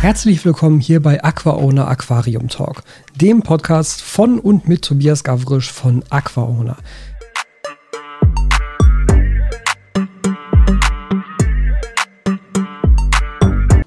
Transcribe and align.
Herzlich 0.00 0.42
willkommen 0.46 0.80
hier 0.80 1.02
bei 1.02 1.22
AquaOwner 1.22 1.86
Aquarium 1.86 2.48
Talk, 2.48 2.84
dem 3.16 3.42
Podcast 3.42 4.00
von 4.00 4.40
und 4.40 4.66
mit 4.66 4.80
Tobias 4.80 5.24
Gavrisch 5.24 5.70
von 5.70 6.02
AquaOwner. 6.08 6.78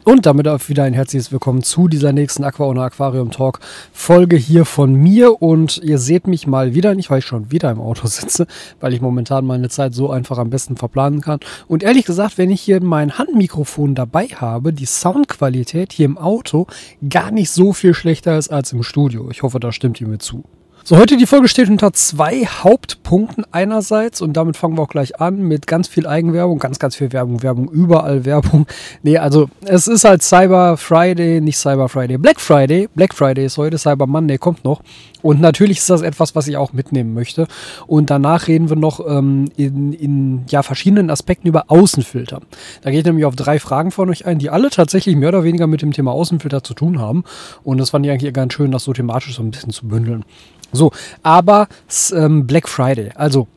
Und 0.06 0.26
damit 0.26 0.50
auch 0.50 0.68
wieder 0.68 0.84
ein 0.84 0.94
herzliches 0.94 1.32
Willkommen 1.32 1.64
zu 1.64 1.88
dieser 1.88 2.12
nächsten 2.12 2.44
Aqua 2.44 2.66
oder 2.66 2.82
Aquarium 2.82 3.32
Talk 3.32 3.62
Folge 3.94 4.36
hier 4.36 4.66
von 4.66 4.94
mir. 4.94 5.42
Und 5.42 5.78
ihr 5.78 5.98
seht 5.98 6.28
mich 6.28 6.46
mal 6.46 6.74
wieder, 6.74 6.94
nicht 6.94 7.10
weil 7.10 7.20
ich 7.20 7.26
schon 7.26 7.52
wieder 7.52 7.72
im 7.72 7.80
Auto 7.80 8.06
sitze, 8.08 8.46
weil 8.82 8.94
ich 8.94 9.00
momentan 9.00 9.46
meine 9.46 9.70
Zeit 9.70 9.94
so 9.94 10.10
einfach 10.10 10.40
am 10.40 10.50
besten 10.50 10.76
verplanen 10.76 11.22
kann. 11.22 11.40
Und 11.70 11.84
ehrlich 11.84 12.04
gesagt, 12.04 12.38
wenn 12.38 12.52
ich 12.52 12.60
hier 12.60 12.84
mein 12.84 13.18
Handmikrofon 13.18 13.96
dabei 13.96 14.28
habe, 14.28 14.74
die 14.74 14.86
Soundqualität 14.86 15.94
hier 15.94 16.06
im 16.06 16.18
Auto 16.18 16.68
gar 17.10 17.32
nicht 17.32 17.52
so 17.52 17.72
viel 17.72 17.94
schlechter 17.94 18.38
ist 18.38 18.52
als 18.52 18.74
im 18.74 18.84
Studio. 18.84 19.30
Ich 19.32 19.42
hoffe, 19.42 19.62
da 19.62 19.72
stimmt 19.72 20.02
ihr 20.02 20.08
mir 20.08 20.20
zu. 20.20 20.44
So, 20.86 20.98
heute 20.98 21.16
die 21.16 21.26
Folge 21.26 21.48
steht 21.48 21.70
unter 21.70 21.94
zwei 21.94 22.46
Hauptpunkten 22.46 23.46
einerseits 23.54 24.22
und 24.22 24.34
damit 24.34 24.58
fangen 24.58 24.76
wir 24.76 24.82
auch 24.82 24.90
gleich 24.90 25.22
an 25.22 25.42
mit 25.42 25.66
ganz 25.66 25.88
viel 25.88 26.06
Eigenwerbung, 26.06 26.60
ganz, 26.60 26.78
ganz 26.78 26.98
viel 26.98 27.14
Werbung, 27.14 27.42
Werbung, 27.42 27.70
überall 27.72 28.26
Werbung. 28.26 28.66
Nee, 29.02 29.18
also 29.18 29.50
es 29.64 29.88
ist 29.88 30.04
halt 30.04 30.24
Cyber 30.24 30.76
Friday, 30.76 31.40
nicht 31.40 31.58
Cyber 31.58 31.88
Friday, 31.88 32.18
Black 32.18 32.42
Friday. 32.42 32.90
Black 32.96 33.14
Friday 33.14 33.46
ist 33.46 33.58
heute, 33.58 33.78
Cyber 33.78 34.08
Monday 34.08 34.38
kommt 34.38 34.66
noch. 34.66 34.82
Und 35.22 35.40
natürlich 35.40 35.78
ist 35.78 35.90
das 35.90 36.02
etwas, 36.02 36.36
was 36.36 36.48
ich 36.48 36.58
auch 36.58 36.74
mitnehmen 36.74 37.14
möchte. 37.14 37.48
Und 37.88 38.10
danach 38.10 38.48
reden 38.48 38.70
wir 38.70 38.76
noch 38.76 39.00
ähm, 39.08 39.50
in, 39.56 39.94
in 39.94 40.44
ja, 40.50 40.64
verschiedenen 40.64 41.10
Aspekten 41.10 41.48
über 41.48 41.66
Außenfilter. 41.70 42.42
Da 42.82 42.92
gehe 42.92 43.00
ich 43.00 43.06
nämlich 43.06 43.26
auf 43.26 43.38
drei 43.38 43.60
Fragen 43.60 43.92
von 43.92 44.10
euch 44.10 44.26
ein, 44.26 44.38
die 44.38 44.50
alle 44.50 44.70
tatsächlich 44.70 45.16
mehr 45.16 45.30
oder 45.30 45.46
weniger 45.46 45.68
mit 45.68 45.82
dem 45.82 45.94
Thema 45.94 46.12
Außenfilter 46.12 46.62
zu 46.62 46.74
tun 46.74 47.00
haben. 47.00 47.24
Und 47.64 47.78
das 47.78 47.92
fand 47.92 48.06
ich 48.06 48.12
eigentlich 48.12 48.34
ganz 48.34 48.54
schön, 48.54 48.72
das 48.72 48.84
so 48.84 48.92
thematisch 48.92 49.36
so 49.36 49.44
ein 49.44 49.52
bisschen 49.52 49.72
zu 49.72 49.88
bündeln. 49.88 50.26
So, 50.74 50.92
aber 51.22 51.68
ähm, 52.14 52.46
Black 52.46 52.68
Friday, 52.68 53.12
also 53.16 53.48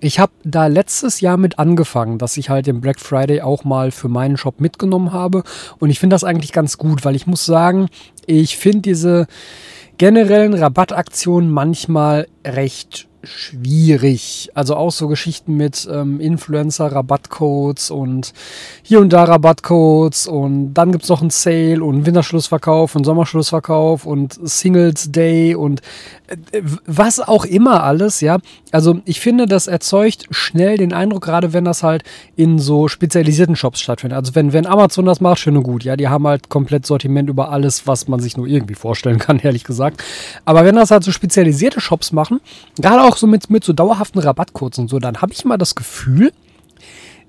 ich 0.00 0.18
habe 0.18 0.32
da 0.42 0.66
letztes 0.66 1.20
Jahr 1.20 1.36
mit 1.36 1.58
angefangen, 1.58 2.18
dass 2.18 2.36
ich 2.36 2.48
halt 2.48 2.66
den 2.66 2.80
Black 2.80 2.98
Friday 2.98 3.42
auch 3.42 3.64
mal 3.64 3.90
für 3.90 4.08
meinen 4.08 4.36
Shop 4.36 4.60
mitgenommen 4.60 5.12
habe. 5.12 5.42
Und 5.78 5.90
ich 5.90 6.00
finde 6.00 6.14
das 6.14 6.24
eigentlich 6.24 6.52
ganz 6.52 6.78
gut, 6.78 7.04
weil 7.04 7.14
ich 7.14 7.26
muss 7.26 7.44
sagen, 7.44 7.88
ich 8.26 8.56
finde 8.56 8.80
diese 8.80 9.26
generellen 9.98 10.54
Rabattaktionen 10.54 11.50
manchmal 11.50 12.26
recht 12.44 13.08
schwierig. 13.24 14.50
Also 14.54 14.74
auch 14.76 14.90
so 14.90 15.08
Geschichten 15.08 15.56
mit 15.56 15.88
ähm, 15.90 16.20
Influencer-Rabattcodes 16.20 17.90
und 17.90 18.32
hier 18.82 19.00
und 19.00 19.12
da 19.12 19.24
Rabattcodes 19.24 20.26
und 20.26 20.74
dann 20.74 20.92
gibt 20.92 21.04
es 21.04 21.10
noch 21.10 21.20
einen 21.20 21.30
Sale 21.30 21.84
und 21.84 22.04
Winterschlussverkauf 22.06 22.96
und 22.96 23.04
Sommerschlussverkauf 23.04 24.06
und 24.06 24.38
Singles 24.42 25.12
Day 25.12 25.54
und 25.54 25.82
was 26.86 27.20
auch 27.20 27.44
immer 27.44 27.84
alles, 27.84 28.20
ja. 28.20 28.38
Also 28.72 29.00
ich 29.04 29.20
finde, 29.20 29.46
das 29.46 29.68
erzeugt 29.68 30.26
schnell 30.30 30.78
den 30.78 30.92
Eindruck, 30.92 31.22
gerade 31.22 31.52
wenn 31.52 31.64
das 31.64 31.84
halt 31.84 32.02
in 32.34 32.58
so 32.58 32.88
spezialisierten 32.88 33.54
Shops 33.54 33.80
stattfindet. 33.80 34.18
Also 34.18 34.34
wenn, 34.34 34.52
wenn 34.52 34.66
Amazon 34.66 35.04
das 35.04 35.20
macht, 35.20 35.38
schön 35.38 35.56
und 35.56 35.62
gut, 35.62 35.84
ja, 35.84 35.96
die 35.96 36.08
haben 36.08 36.26
halt 36.26 36.48
komplett 36.48 36.86
Sortiment 36.86 37.30
über 37.30 37.50
alles, 37.50 37.86
was 37.86 38.08
man 38.08 38.18
sich 38.18 38.36
nur 38.36 38.48
irgendwie 38.48 38.74
vorstellen 38.74 39.18
kann, 39.18 39.38
ehrlich 39.42 39.62
gesagt. 39.62 40.02
Aber 40.44 40.64
wenn 40.64 40.74
das 40.74 40.90
halt 40.90 41.04
so 41.04 41.12
spezialisierte 41.12 41.80
Shops 41.80 42.10
machen, 42.10 42.40
gerade 42.80 43.02
auch 43.02 43.12
auch 43.12 43.18
so 43.18 43.26
mit, 43.26 43.50
mit 43.50 43.62
so 43.62 43.74
dauerhaften 43.74 44.20
Rabattcodes 44.20 44.78
und 44.78 44.88
so, 44.88 44.98
dann 44.98 45.20
habe 45.20 45.32
ich 45.32 45.44
immer 45.44 45.58
das 45.58 45.74
Gefühl, 45.74 46.32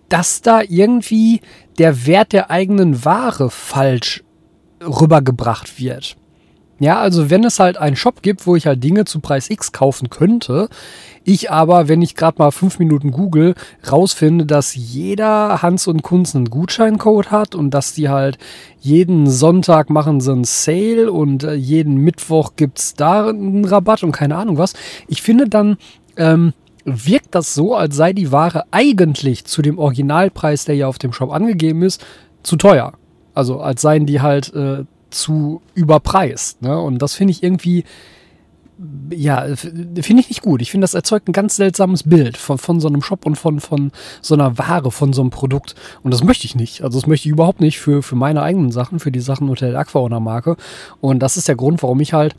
dass 0.08 0.42
da 0.42 0.62
irgendwie 0.62 1.42
der 1.78 2.06
Wert 2.06 2.32
der 2.32 2.50
eigenen 2.50 3.04
Ware 3.04 3.50
falsch 3.50 4.24
rübergebracht 4.82 5.78
wird. 5.78 6.16
Ja, 6.80 7.00
also 7.00 7.30
wenn 7.30 7.44
es 7.44 7.60
halt 7.60 7.78
einen 7.78 7.96
Shop 7.96 8.22
gibt, 8.24 8.48
wo 8.48 8.56
ich 8.56 8.68
halt 8.68 8.84
Dinge 8.84 9.06
zu 9.06 9.20
Preis 9.20 9.50
X 9.50 9.72
kaufen 9.72 10.10
könnte, 10.10 10.70
ich 11.24 11.52
aber, 11.52 11.88
wenn 11.88 12.02
ich 12.02 12.16
gerade 12.16 12.40
mal 12.40 12.52
fünf 12.52 12.80
Minuten 12.80 13.12
google, 13.12 13.54
rausfinde, 13.90 14.46
dass 14.46 14.76
jeder 14.76 15.62
Hans 15.62 15.88
und 15.88 16.02
Kunz 16.02 16.36
einen 16.36 16.50
Gutscheincode 16.50 17.32
hat 17.32 17.56
und 17.56 17.72
dass 17.72 17.94
die 17.94 18.10
halt 18.10 18.38
jeden 18.80 19.30
Sonntag 19.30 19.90
machen 19.90 20.20
sie 20.20 20.32
einen 20.32 20.44
Sale 20.44 21.12
und 21.12 21.44
äh, 21.44 21.54
jeden 21.54 21.98
Mittwoch 21.98 22.54
gibt 22.56 22.80
es 22.80 22.96
da 22.96 23.30
einen 23.30 23.66
Rabatt 23.66 24.04
und 24.04 24.12
keine 24.12 24.36
Ahnung 24.36 24.58
was. 24.58 24.74
Ich 25.08 25.22
finde 25.22 25.48
dann, 25.48 25.78
ähm, 26.18 26.54
wirkt 26.86 27.34
das 27.34 27.54
so, 27.54 27.76
als 27.76 27.96
sei 27.96 28.14
die 28.14 28.32
Ware 28.32 28.66
eigentlich 28.72 29.46
zu 29.46 29.62
dem 29.62 29.78
Originalpreis, 29.78 30.66
der 30.66 30.76
ja 30.76 30.88
auf 30.88 30.98
dem 30.98 31.14
Shop 31.14 31.32
angegeben 31.32 31.82
ist, 31.82 32.06
zu 32.44 32.58
teuer. 32.58 32.94
Also 33.34 33.62
als 33.62 33.82
seien 33.82 34.06
die 34.06 34.22
halt 34.22 34.54
äh, 34.54 34.84
zu 35.14 35.62
überpreist. 35.76 36.62
Ne? 36.62 36.80
Und 36.80 37.02
das 37.02 37.14
finde 37.14 37.32
ich 37.32 37.44
irgendwie, 37.44 37.84
ja, 39.12 39.56
finde 39.56 40.02
ich 40.02 40.30
nicht 40.30 40.42
gut. 40.42 40.62
Ich 40.62 40.72
finde, 40.72 40.84
das 40.84 40.94
erzeugt 40.94 41.28
ein 41.28 41.34
ganz 41.34 41.56
seltsames 41.56 42.04
Bild 42.04 42.38
von, 42.38 42.58
von 42.58 42.80
so 42.80 42.88
einem 42.88 43.02
Shop 43.02 43.26
und 43.26 43.36
von, 43.36 43.60
von 43.60 43.92
so 44.22 44.34
einer 44.34 44.58
Ware, 44.58 44.92
von 44.92 45.14
so 45.14 45.22
einem 45.22 45.30
Produkt. 45.30 45.76
Und 46.02 46.14
das 46.14 46.24
möchte 46.24 46.46
ich 46.46 46.56
nicht. 46.56 46.84
Also 46.84 47.00
das 47.00 47.08
möchte 47.08 47.28
ich 47.28 47.34
überhaupt 47.34 47.62
nicht 47.62 47.80
für, 47.80 48.04
für 48.04 48.16
meine 48.16 48.42
eigenen 48.42 48.72
Sachen, 48.72 49.00
für 49.00 49.12
die 49.12 49.20
Sachen 49.20 49.50
unter 49.50 49.70
der 49.70 49.80
Aquaona 49.80 50.20
Marke. 50.20 50.58
Und 51.02 51.20
das 51.20 51.38
ist 51.38 51.48
der 51.48 51.56
Grund, 51.56 51.84
warum 51.84 52.00
ich 52.00 52.14
halt 52.14 52.36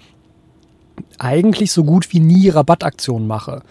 eigentlich 1.19 1.73
so 1.73 1.85
gut 1.85 2.13
wie 2.13 2.21
nie 2.21 2.49
Rabattaktionen 2.49 3.27
mache 3.27 3.63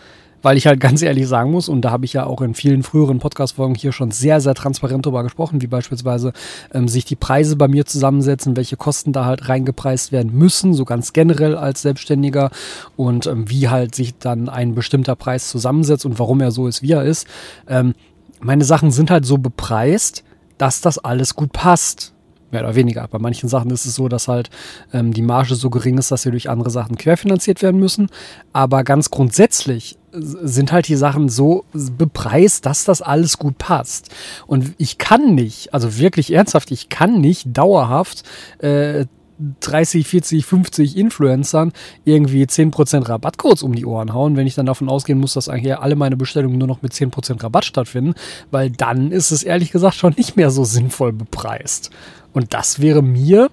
weil 0.44 0.58
ich 0.58 0.68
halt 0.68 0.80
ganz 0.80 1.02
ehrlich 1.02 1.28
sagen 1.28 1.50
muss, 1.52 1.70
und 1.70 1.82
da 1.82 1.90
habe 1.90 2.06
ich 2.06 2.14
ja 2.14 2.26
auch 2.26 2.42
in 2.42 2.54
vielen 2.54 2.84
früheren 2.84 3.18
Podcast-Folgen 3.20 3.74
hier 3.74 3.92
schon 3.92 4.12
sehr, 4.12 4.42
sehr 4.42 4.54
transparent 4.54 5.06
drüber 5.06 5.24
gesprochen, 5.24 5.62
wie 5.62 5.68
beispielsweise 5.68 6.34
ähm, 6.74 6.88
sich 6.88 7.06
die 7.06 7.16
Preise 7.16 7.56
bei 7.56 7.68
mir 7.68 7.86
zusammensetzen, 7.86 8.56
welche 8.56 8.78
Kosten 8.78 9.14
da 9.14 9.26
halt 9.26 9.50
reingepreist 9.50 10.12
werden 10.12 10.38
müssen, 10.38 10.74
so 10.74 10.86
ganz 10.86 11.14
generell 11.14 11.56
als 11.56 11.82
Selbstständiger 11.82 12.52
und 12.96 13.26
ähm, 13.26 13.50
wie 13.50 13.70
halt 13.70 13.96
sich 13.96 14.18
dann 14.20 14.50
ein 14.50 14.76
bestimmter 14.76 15.16
Preis 15.16 15.50
zusammensetzt 15.50 16.06
und 16.06 16.20
warum 16.20 16.42
er 16.42 16.52
so 16.52 16.68
ist, 16.68 16.84
wie 16.84 16.92
er 16.92 17.04
ist. 17.04 17.26
Ähm, 17.68 17.96
meine 18.42 18.66
Sachen 18.66 18.92
sind 18.92 19.10
halt 19.10 19.26
so 19.26 19.38
bepreist, 19.38 20.24
dass 20.58 20.82
das 20.82 21.00
alles 21.00 21.36
gut 21.36 21.54
passt 21.54 22.14
mehr 22.52 22.62
oder 22.62 22.76
weniger. 22.76 23.08
Bei 23.08 23.20
manchen 23.20 23.50
Sachen 23.50 23.72
ist 23.72 23.86
es 23.86 23.96
so, 23.96 24.08
dass 24.08 24.28
halt 24.28 24.50
ähm, 24.94 25.14
die 25.14 25.22
Marge 25.22 25.56
so 25.56 25.70
gering 25.70 25.98
ist, 25.98 26.12
dass 26.12 26.22
sie 26.22 26.32
durch 26.32 26.50
andere 26.50 26.70
Sachen 26.70 26.98
querfinanziert 26.98 27.62
werden 27.62 27.80
müssen. 27.80 28.10
Aber 28.54 28.84
ganz 28.84 29.10
grundsätzlich 29.10 29.98
sind 30.14 30.72
halt 30.72 30.88
die 30.88 30.96
Sachen 30.96 31.30
so 31.30 31.66
bepreist, 31.98 32.66
dass 32.66 32.86
das 32.86 33.02
alles 33.02 33.38
gut 33.38 33.58
passt. 33.58 34.10
Und 34.48 34.74
ich 34.78 34.98
kann 34.98 35.36
nicht, 35.36 35.74
also 35.74 35.98
wirklich 35.98 36.32
ernsthaft, 36.32 36.72
ich 36.72 36.90
kann 36.90 37.20
nicht 37.20 37.58
dauerhaft 37.58 38.24
äh, 38.60 39.06
30, 39.60 40.08
40, 40.08 40.46
50 40.46 40.98
Influencern 40.98 41.74
irgendwie 42.06 42.44
10% 42.44 43.10
Rabattcodes 43.10 43.64
um 43.64 43.74
die 43.74 43.86
Ohren 43.86 44.14
hauen, 44.14 44.36
wenn 44.38 44.48
ich 44.48 44.56
dann 44.56 44.66
davon 44.66 44.90
ausgehen 44.90 45.20
muss, 45.20 45.34
dass 45.34 45.50
eigentlich 45.50 45.78
alle 45.78 45.96
meine 45.96 46.18
Bestellungen 46.18 46.58
nur 46.58 46.68
noch 46.68 46.82
mit 46.82 46.94
10% 46.94 47.44
Rabatt 47.44 47.66
stattfinden, 47.66 48.14
weil 48.52 48.70
dann 48.70 49.12
ist 49.12 49.32
es 49.32 49.44
ehrlich 49.44 49.72
gesagt 49.72 49.96
schon 49.96 50.14
nicht 50.18 50.38
mehr 50.38 50.52
so 50.52 50.64
sinnvoll 50.64 51.14
bepreist. 51.14 51.90
Und 52.32 52.54
das 52.54 52.80
wäre 52.80 53.02
mir, 53.02 53.50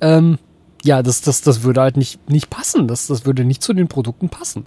ähm, 0.00 0.38
ja, 0.82 1.02
das, 1.02 1.20
das, 1.20 1.42
das 1.42 1.62
würde 1.62 1.80
halt 1.80 1.96
nicht, 1.96 2.30
nicht 2.30 2.50
passen. 2.50 2.88
Das, 2.88 3.06
das 3.06 3.26
würde 3.26 3.44
nicht 3.44 3.62
zu 3.62 3.72
den 3.72 3.88
Produkten 3.88 4.28
passen. 4.28 4.64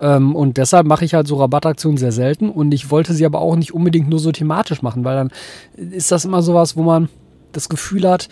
Ähm, 0.00 0.34
und 0.34 0.56
deshalb 0.56 0.86
mache 0.86 1.04
ich 1.04 1.14
halt 1.14 1.26
so 1.26 1.36
Rabattaktionen 1.36 1.98
sehr 1.98 2.12
selten. 2.12 2.48
Und 2.50 2.72
ich 2.72 2.90
wollte 2.90 3.14
sie 3.14 3.26
aber 3.26 3.40
auch 3.40 3.56
nicht 3.56 3.72
unbedingt 3.72 4.08
nur 4.08 4.18
so 4.18 4.32
thematisch 4.32 4.82
machen, 4.82 5.04
weil 5.04 5.16
dann 5.16 5.30
ist 5.76 6.10
das 6.10 6.24
immer 6.24 6.42
sowas, 6.42 6.76
wo 6.76 6.82
man 6.82 7.08
das 7.52 7.68
Gefühl 7.68 8.08
hat, 8.08 8.28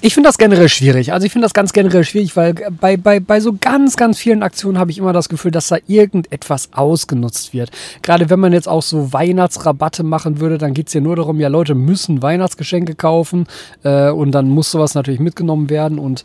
ich 0.00 0.14
finde 0.14 0.28
das 0.28 0.38
generell 0.38 0.68
schwierig. 0.68 1.12
Also 1.12 1.26
ich 1.26 1.32
finde 1.32 1.46
das 1.46 1.54
ganz 1.54 1.72
generell 1.72 2.04
schwierig, 2.04 2.36
weil 2.36 2.54
bei, 2.54 2.96
bei, 2.96 3.18
bei 3.18 3.40
so 3.40 3.56
ganz, 3.60 3.96
ganz 3.96 4.18
vielen 4.18 4.44
Aktionen 4.44 4.78
habe 4.78 4.92
ich 4.92 4.98
immer 4.98 5.12
das 5.12 5.28
Gefühl, 5.28 5.50
dass 5.50 5.68
da 5.68 5.78
irgendetwas 5.88 6.70
ausgenutzt 6.72 7.52
wird. 7.52 7.70
Gerade 8.02 8.30
wenn 8.30 8.38
man 8.38 8.52
jetzt 8.52 8.68
auch 8.68 8.82
so 8.82 9.12
Weihnachtsrabatte 9.12 10.04
machen 10.04 10.38
würde, 10.38 10.56
dann 10.56 10.72
geht 10.72 10.86
es 10.86 10.94
ja 10.94 11.00
nur 11.00 11.16
darum, 11.16 11.40
ja, 11.40 11.48
Leute 11.48 11.74
müssen 11.74 12.22
Weihnachtsgeschenke 12.22 12.94
kaufen 12.94 13.46
äh, 13.82 14.10
und 14.10 14.32
dann 14.32 14.48
muss 14.48 14.70
sowas 14.70 14.94
natürlich 14.94 15.18
mitgenommen 15.18 15.68
werden. 15.68 15.98
Und 15.98 16.22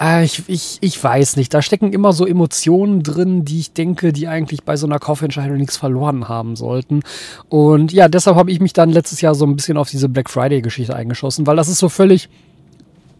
äh, 0.00 0.24
ich, 0.24 0.44
ich, 0.46 0.78
ich 0.80 1.02
weiß 1.02 1.36
nicht, 1.36 1.52
da 1.52 1.60
stecken 1.60 1.92
immer 1.92 2.14
so 2.14 2.26
Emotionen 2.26 3.02
drin, 3.02 3.44
die 3.44 3.60
ich 3.60 3.74
denke, 3.74 4.14
die 4.14 4.28
eigentlich 4.28 4.64
bei 4.64 4.76
so 4.76 4.86
einer 4.86 4.98
Kaufentscheidung 4.98 5.58
nichts 5.58 5.76
verloren 5.76 6.28
haben 6.28 6.56
sollten. 6.56 7.02
Und 7.50 7.92
ja, 7.92 8.08
deshalb 8.08 8.36
habe 8.36 8.50
ich 8.50 8.60
mich 8.60 8.72
dann 8.72 8.88
letztes 8.88 9.20
Jahr 9.20 9.34
so 9.34 9.44
ein 9.44 9.56
bisschen 9.56 9.76
auf 9.76 9.90
diese 9.90 10.08
Black 10.08 10.30
Friday-Geschichte 10.30 10.96
eingeschossen, 10.96 11.46
weil 11.46 11.56
das 11.56 11.68
ist 11.68 11.78
so 11.80 11.90
völlig 11.90 12.30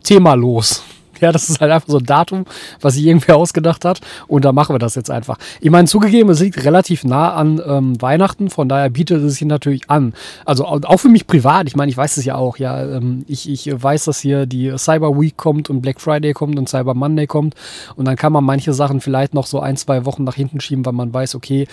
Thema 0.03 0.35
los. 0.35 0.83
Ja, 1.21 1.33
das 1.33 1.51
ist 1.51 1.61
halt 1.61 1.71
einfach 1.71 1.89
so 1.89 1.99
ein 1.99 2.07
Datum, 2.07 2.47
was 2.81 2.95
sich 2.95 3.05
irgendwer 3.05 3.37
ausgedacht 3.37 3.85
hat. 3.85 4.01
Und 4.27 4.45
da 4.45 4.53
machen 4.53 4.75
wir 4.75 4.79
das 4.79 4.95
jetzt 4.95 5.11
einfach. 5.11 5.37
Ich 5.61 5.71
meine, 5.71 5.87
zugegeben, 5.87 6.31
es 6.31 6.41
liegt 6.41 6.65
relativ 6.65 7.05
nah 7.05 7.35
an 7.35 7.61
ähm, 7.67 8.01
Weihnachten, 8.01 8.49
von 8.49 8.69
daher 8.69 8.89
bietet 8.89 9.23
es 9.23 9.35
sich 9.35 9.47
natürlich 9.47 9.91
an. 9.91 10.15
Also 10.45 10.65
auch 10.65 10.97
für 10.99 11.09
mich 11.09 11.27
privat, 11.27 11.67
ich 11.67 11.77
meine, 11.77 11.91
ich 11.91 11.97
weiß 11.97 12.17
es 12.17 12.25
ja 12.25 12.37
auch, 12.37 12.57
ja. 12.57 12.83
Ähm, 12.97 13.25
ich, 13.29 13.49
ich 13.49 13.71
weiß, 13.71 14.05
dass 14.05 14.21
hier 14.21 14.47
die 14.47 14.73
Cyber 14.79 15.21
Week 15.21 15.37
kommt 15.37 15.69
und 15.69 15.83
Black 15.83 16.01
Friday 16.01 16.33
kommt 16.33 16.59
und 16.59 16.69
Cyber 16.69 16.95
Monday 16.95 17.27
kommt. 17.27 17.55
Und 17.97 18.07
dann 18.07 18.17
kann 18.17 18.33
man 18.33 18.45
manche 18.45 18.73
Sachen 18.73 19.01
vielleicht 19.01 19.35
noch 19.35 19.47
so 19.47 19.61
ein, 19.61 19.77
zwei 19.77 20.07
Wochen 20.07 20.25
nach 20.25 20.35
hinten 20.35 20.61
schieben, 20.61 20.87
weil 20.87 20.95
man 20.95 21.13
weiß, 21.13 21.35
okay, 21.35 21.67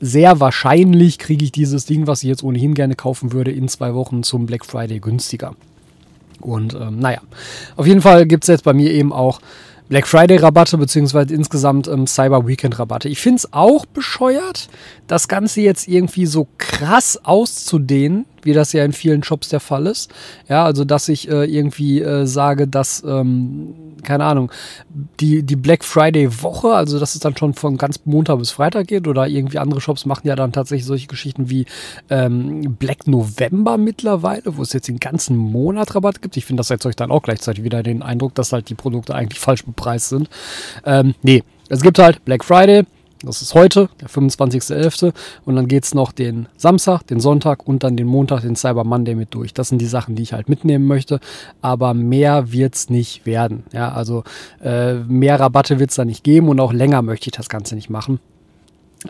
sehr 0.00 0.40
wahrscheinlich 0.40 1.18
kriege 1.18 1.44
ich 1.44 1.52
dieses 1.52 1.86
Ding, 1.86 2.06
was 2.06 2.22
ich 2.22 2.28
jetzt 2.28 2.42
ohnehin 2.42 2.74
gerne 2.74 2.96
kaufen 2.96 3.32
würde, 3.32 3.50
in 3.50 3.68
zwei 3.68 3.94
Wochen 3.94 4.22
zum 4.22 4.46
Black 4.46 4.64
Friday 4.64 5.00
günstiger. 5.00 5.54
Und 6.40 6.74
ähm, 6.74 6.98
naja, 6.98 7.20
auf 7.76 7.86
jeden 7.86 8.02
Fall 8.02 8.26
gibt 8.26 8.44
es 8.44 8.48
jetzt 8.48 8.64
bei 8.64 8.72
mir 8.72 8.90
eben 8.92 9.12
auch 9.12 9.40
Black 9.88 10.08
Friday 10.08 10.36
Rabatte 10.38 10.78
beziehungsweise 10.78 11.32
insgesamt 11.32 11.86
ähm, 11.86 12.06
Cyber 12.06 12.46
Weekend 12.46 12.78
Rabatte. 12.78 13.08
Ich 13.08 13.20
finde 13.20 13.36
es 13.36 13.52
auch 13.52 13.86
bescheuert, 13.86 14.68
das 15.06 15.28
Ganze 15.28 15.60
jetzt 15.60 15.86
irgendwie 15.86 16.26
so 16.26 16.48
krass 16.58 17.20
auszudehnen, 17.22 18.26
wie 18.46 18.52
das 18.52 18.72
ja 18.72 18.84
in 18.84 18.92
vielen 18.92 19.22
Shops 19.22 19.48
der 19.48 19.60
Fall 19.60 19.86
ist. 19.86 20.10
Ja, 20.48 20.64
also 20.64 20.84
dass 20.84 21.08
ich 21.08 21.28
äh, 21.28 21.44
irgendwie 21.44 22.00
äh, 22.00 22.26
sage, 22.26 22.66
dass, 22.66 23.02
ähm, 23.06 23.74
keine 24.02 24.24
Ahnung, 24.24 24.50
die, 25.20 25.42
die 25.42 25.56
Black 25.56 25.84
Friday 25.84 26.42
Woche, 26.42 26.68
also 26.68 26.98
dass 26.98 27.14
es 27.14 27.20
dann 27.20 27.36
schon 27.36 27.54
von 27.54 27.76
ganz 27.76 28.00
Montag 28.04 28.38
bis 28.38 28.52
Freitag 28.52 28.86
geht 28.86 29.06
oder 29.08 29.26
irgendwie 29.26 29.58
andere 29.58 29.80
Shops 29.80 30.06
machen 30.06 30.26
ja 30.26 30.36
dann 30.36 30.52
tatsächlich 30.52 30.86
solche 30.86 31.08
Geschichten 31.08 31.50
wie 31.50 31.66
ähm, 32.08 32.76
Black 32.78 33.06
November 33.06 33.76
mittlerweile, 33.76 34.56
wo 34.56 34.62
es 34.62 34.72
jetzt 34.72 34.88
den 34.88 35.00
ganzen 35.00 35.36
Monat 35.36 35.94
Rabatt 35.94 36.22
gibt. 36.22 36.36
Ich 36.36 36.46
finde, 36.46 36.60
das 36.60 36.70
erzeugt 36.70 37.00
dann 37.00 37.10
auch 37.10 37.22
gleichzeitig 37.22 37.64
wieder 37.64 37.82
den 37.82 38.02
Eindruck, 38.02 38.34
dass 38.34 38.52
halt 38.52 38.68
die 38.70 38.74
Produkte 38.74 39.14
eigentlich 39.14 39.40
falsch 39.40 39.64
bepreist 39.64 40.08
sind. 40.08 40.28
Ähm, 40.84 41.14
nee, 41.22 41.42
es 41.68 41.82
gibt 41.82 41.98
halt 41.98 42.24
Black 42.24 42.44
Friday, 42.44 42.84
das 43.22 43.42
ist 43.42 43.54
heute, 43.54 43.88
der 44.00 44.08
25.11. 44.08 45.12
Und 45.44 45.56
dann 45.56 45.68
geht 45.68 45.84
es 45.84 45.94
noch 45.94 46.12
den 46.12 46.48
Samstag, 46.56 47.06
den 47.06 47.20
Sonntag 47.20 47.66
und 47.66 47.82
dann 47.82 47.96
den 47.96 48.06
Montag, 48.06 48.42
den 48.42 48.56
Cyber 48.56 48.84
Monday 48.84 49.14
mit 49.14 49.34
durch. 49.34 49.54
Das 49.54 49.68
sind 49.68 49.78
die 49.78 49.86
Sachen, 49.86 50.14
die 50.14 50.22
ich 50.22 50.32
halt 50.32 50.48
mitnehmen 50.48 50.86
möchte. 50.86 51.20
Aber 51.62 51.94
mehr 51.94 52.52
wird 52.52 52.74
es 52.74 52.90
nicht 52.90 53.26
werden. 53.26 53.64
Ja, 53.72 53.92
also 53.92 54.24
äh, 54.62 54.94
mehr 54.94 55.40
Rabatte 55.40 55.78
wird 55.78 55.90
es 55.90 55.96
da 55.96 56.04
nicht 56.04 56.24
geben 56.24 56.48
und 56.48 56.60
auch 56.60 56.72
länger 56.72 57.02
möchte 57.02 57.28
ich 57.28 57.36
das 57.36 57.48
Ganze 57.48 57.74
nicht 57.74 57.90
machen. 57.90 58.20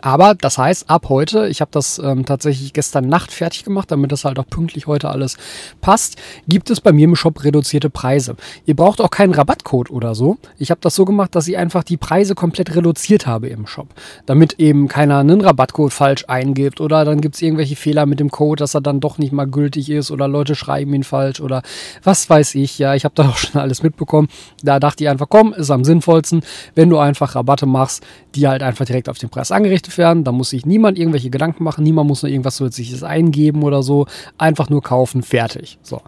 Aber 0.01 0.35
das 0.35 0.57
heißt, 0.57 0.89
ab 0.89 1.07
heute, 1.09 1.47
ich 1.47 1.61
habe 1.61 1.71
das 1.71 1.99
ähm, 1.99 2.25
tatsächlich 2.25 2.73
gestern 2.73 3.07
Nacht 3.07 3.31
fertig 3.31 3.63
gemacht, 3.63 3.91
damit 3.91 4.11
das 4.11 4.25
halt 4.25 4.39
auch 4.39 4.47
pünktlich 4.47 4.87
heute 4.87 5.09
alles 5.09 5.37
passt, 5.81 6.17
gibt 6.47 6.69
es 6.69 6.81
bei 6.81 6.91
mir 6.91 7.05
im 7.05 7.15
Shop 7.15 7.43
reduzierte 7.43 7.89
Preise. 7.89 8.35
Ihr 8.65 8.75
braucht 8.75 9.01
auch 9.01 9.09
keinen 9.09 9.33
Rabattcode 9.33 9.89
oder 9.91 10.15
so. 10.15 10.37
Ich 10.57 10.71
habe 10.71 10.81
das 10.81 10.95
so 10.95 11.05
gemacht, 11.05 11.35
dass 11.35 11.47
ich 11.47 11.57
einfach 11.57 11.83
die 11.83 11.97
Preise 11.97 12.35
komplett 12.35 12.75
reduziert 12.75 13.27
habe 13.27 13.47
im 13.47 13.67
Shop, 13.67 13.87
damit 14.25 14.59
eben 14.59 14.87
keiner 14.87 15.19
einen 15.19 15.41
Rabattcode 15.41 15.93
falsch 15.93 16.25
eingibt 16.27 16.81
oder 16.81 17.05
dann 17.05 17.21
gibt 17.21 17.35
es 17.35 17.41
irgendwelche 17.41 17.75
Fehler 17.75 18.05
mit 18.05 18.19
dem 18.19 18.31
Code, 18.31 18.59
dass 18.59 18.75
er 18.75 18.81
dann 18.81 18.99
doch 18.99 19.17
nicht 19.17 19.31
mal 19.31 19.47
gültig 19.47 19.89
ist 19.89 20.11
oder 20.11 20.27
Leute 20.27 20.55
schreiben 20.55 20.93
ihn 20.93 21.03
falsch 21.03 21.39
oder 21.39 21.61
was 22.03 22.29
weiß 22.29 22.55
ich. 22.55 22.79
Ja, 22.79 22.95
ich 22.95 23.05
habe 23.05 23.15
da 23.15 23.23
auch 23.29 23.37
schon 23.37 23.59
alles 23.59 23.83
mitbekommen. 23.83 24.27
Da 24.63 24.79
dachte 24.79 25.03
ich 25.03 25.09
einfach, 25.09 25.27
komm, 25.29 25.53
ist 25.53 25.71
am 25.71 25.83
sinnvollsten, 25.83 26.41
wenn 26.75 26.89
du 26.89 26.97
einfach 26.97 27.35
Rabatte 27.35 27.65
machst, 27.65 28.03
die 28.35 28.47
halt 28.47 28.63
einfach 28.63 28.85
direkt 28.85 29.09
auf 29.09 29.17
den 29.17 29.29
Preis 29.29 29.51
angerichtet 29.51 29.86
gerichtet 29.87 29.97
werden. 29.97 30.23
Da 30.23 30.31
muss 30.31 30.49
sich 30.49 30.65
niemand 30.65 30.97
irgendwelche 30.97 31.29
Gedanken 31.29 31.63
machen. 31.63 31.83
Niemand 31.83 32.07
muss 32.07 32.23
nur 32.23 32.31
irgendwas 32.31 32.57
zusätzliches 32.57 33.03
eingeben 33.03 33.63
oder 33.63 33.83
so. 33.83 34.05
Einfach 34.37 34.69
nur 34.69 34.81
kaufen, 34.81 35.23
fertig. 35.23 35.79
So, 35.81 36.01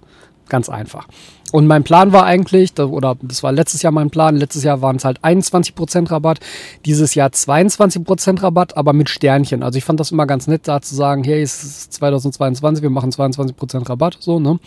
ganz 0.47 0.69
einfach. 0.69 1.07
Und 1.51 1.65
mein 1.65 1.83
Plan 1.83 2.11
war 2.13 2.25
eigentlich, 2.25 2.77
oder 2.77 3.17
das 3.23 3.41
war 3.41 3.51
letztes 3.51 3.81
Jahr 3.81 3.91
mein 3.91 4.11
Plan, 4.11 4.35
letztes 4.35 4.63
Jahr 4.63 4.83
waren 4.83 4.97
es 4.97 5.05
halt 5.05 5.19
21% 5.21 6.11
Rabatt, 6.11 6.39
dieses 6.85 7.15
Jahr 7.15 7.29
22% 7.29 8.43
Rabatt, 8.43 8.77
aber 8.77 8.93
mit 8.93 9.09
Sternchen. 9.09 9.63
Also 9.63 9.77
ich 9.77 9.83
fand 9.83 9.99
das 9.99 10.11
immer 10.11 10.27
ganz 10.27 10.45
nett, 10.45 10.67
da 10.67 10.79
zu 10.79 10.93
sagen, 10.93 11.23
hey, 11.23 11.41
es 11.41 11.63
ist 11.63 11.93
2022, 11.93 12.83
wir 12.83 12.91
machen 12.91 13.09
22% 13.09 13.89
Rabatt, 13.89 14.17
so, 14.19 14.39
ne? 14.39 14.59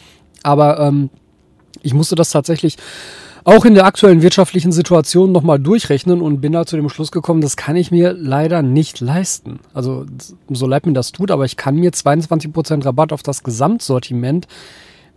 Aber 0.42 0.80
ähm, 0.80 1.10
ich 1.82 1.94
musste 1.94 2.16
das 2.16 2.30
tatsächlich 2.30 2.76
auch 3.44 3.64
in 3.64 3.74
der 3.74 3.86
aktuellen 3.86 4.22
wirtschaftlichen 4.22 4.72
Situation 4.72 5.32
nochmal 5.32 5.58
durchrechnen 5.58 6.20
und 6.20 6.40
bin 6.40 6.52
da 6.52 6.64
zu 6.64 6.76
dem 6.76 6.88
Schluss 6.88 7.10
gekommen, 7.10 7.40
das 7.40 7.56
kann 7.56 7.76
ich 7.76 7.90
mir 7.90 8.12
leider 8.12 8.62
nicht 8.62 9.00
leisten. 9.00 9.60
Also 9.74 10.06
so 10.48 10.66
leid 10.66 10.86
mir 10.86 10.92
das 10.92 11.12
tut, 11.12 11.30
aber 11.30 11.44
ich 11.44 11.56
kann 11.56 11.76
mir 11.76 11.90
22% 11.90 12.84
Rabatt 12.84 13.12
auf 13.12 13.22
das 13.22 13.42
Gesamtsortiment 13.42 14.46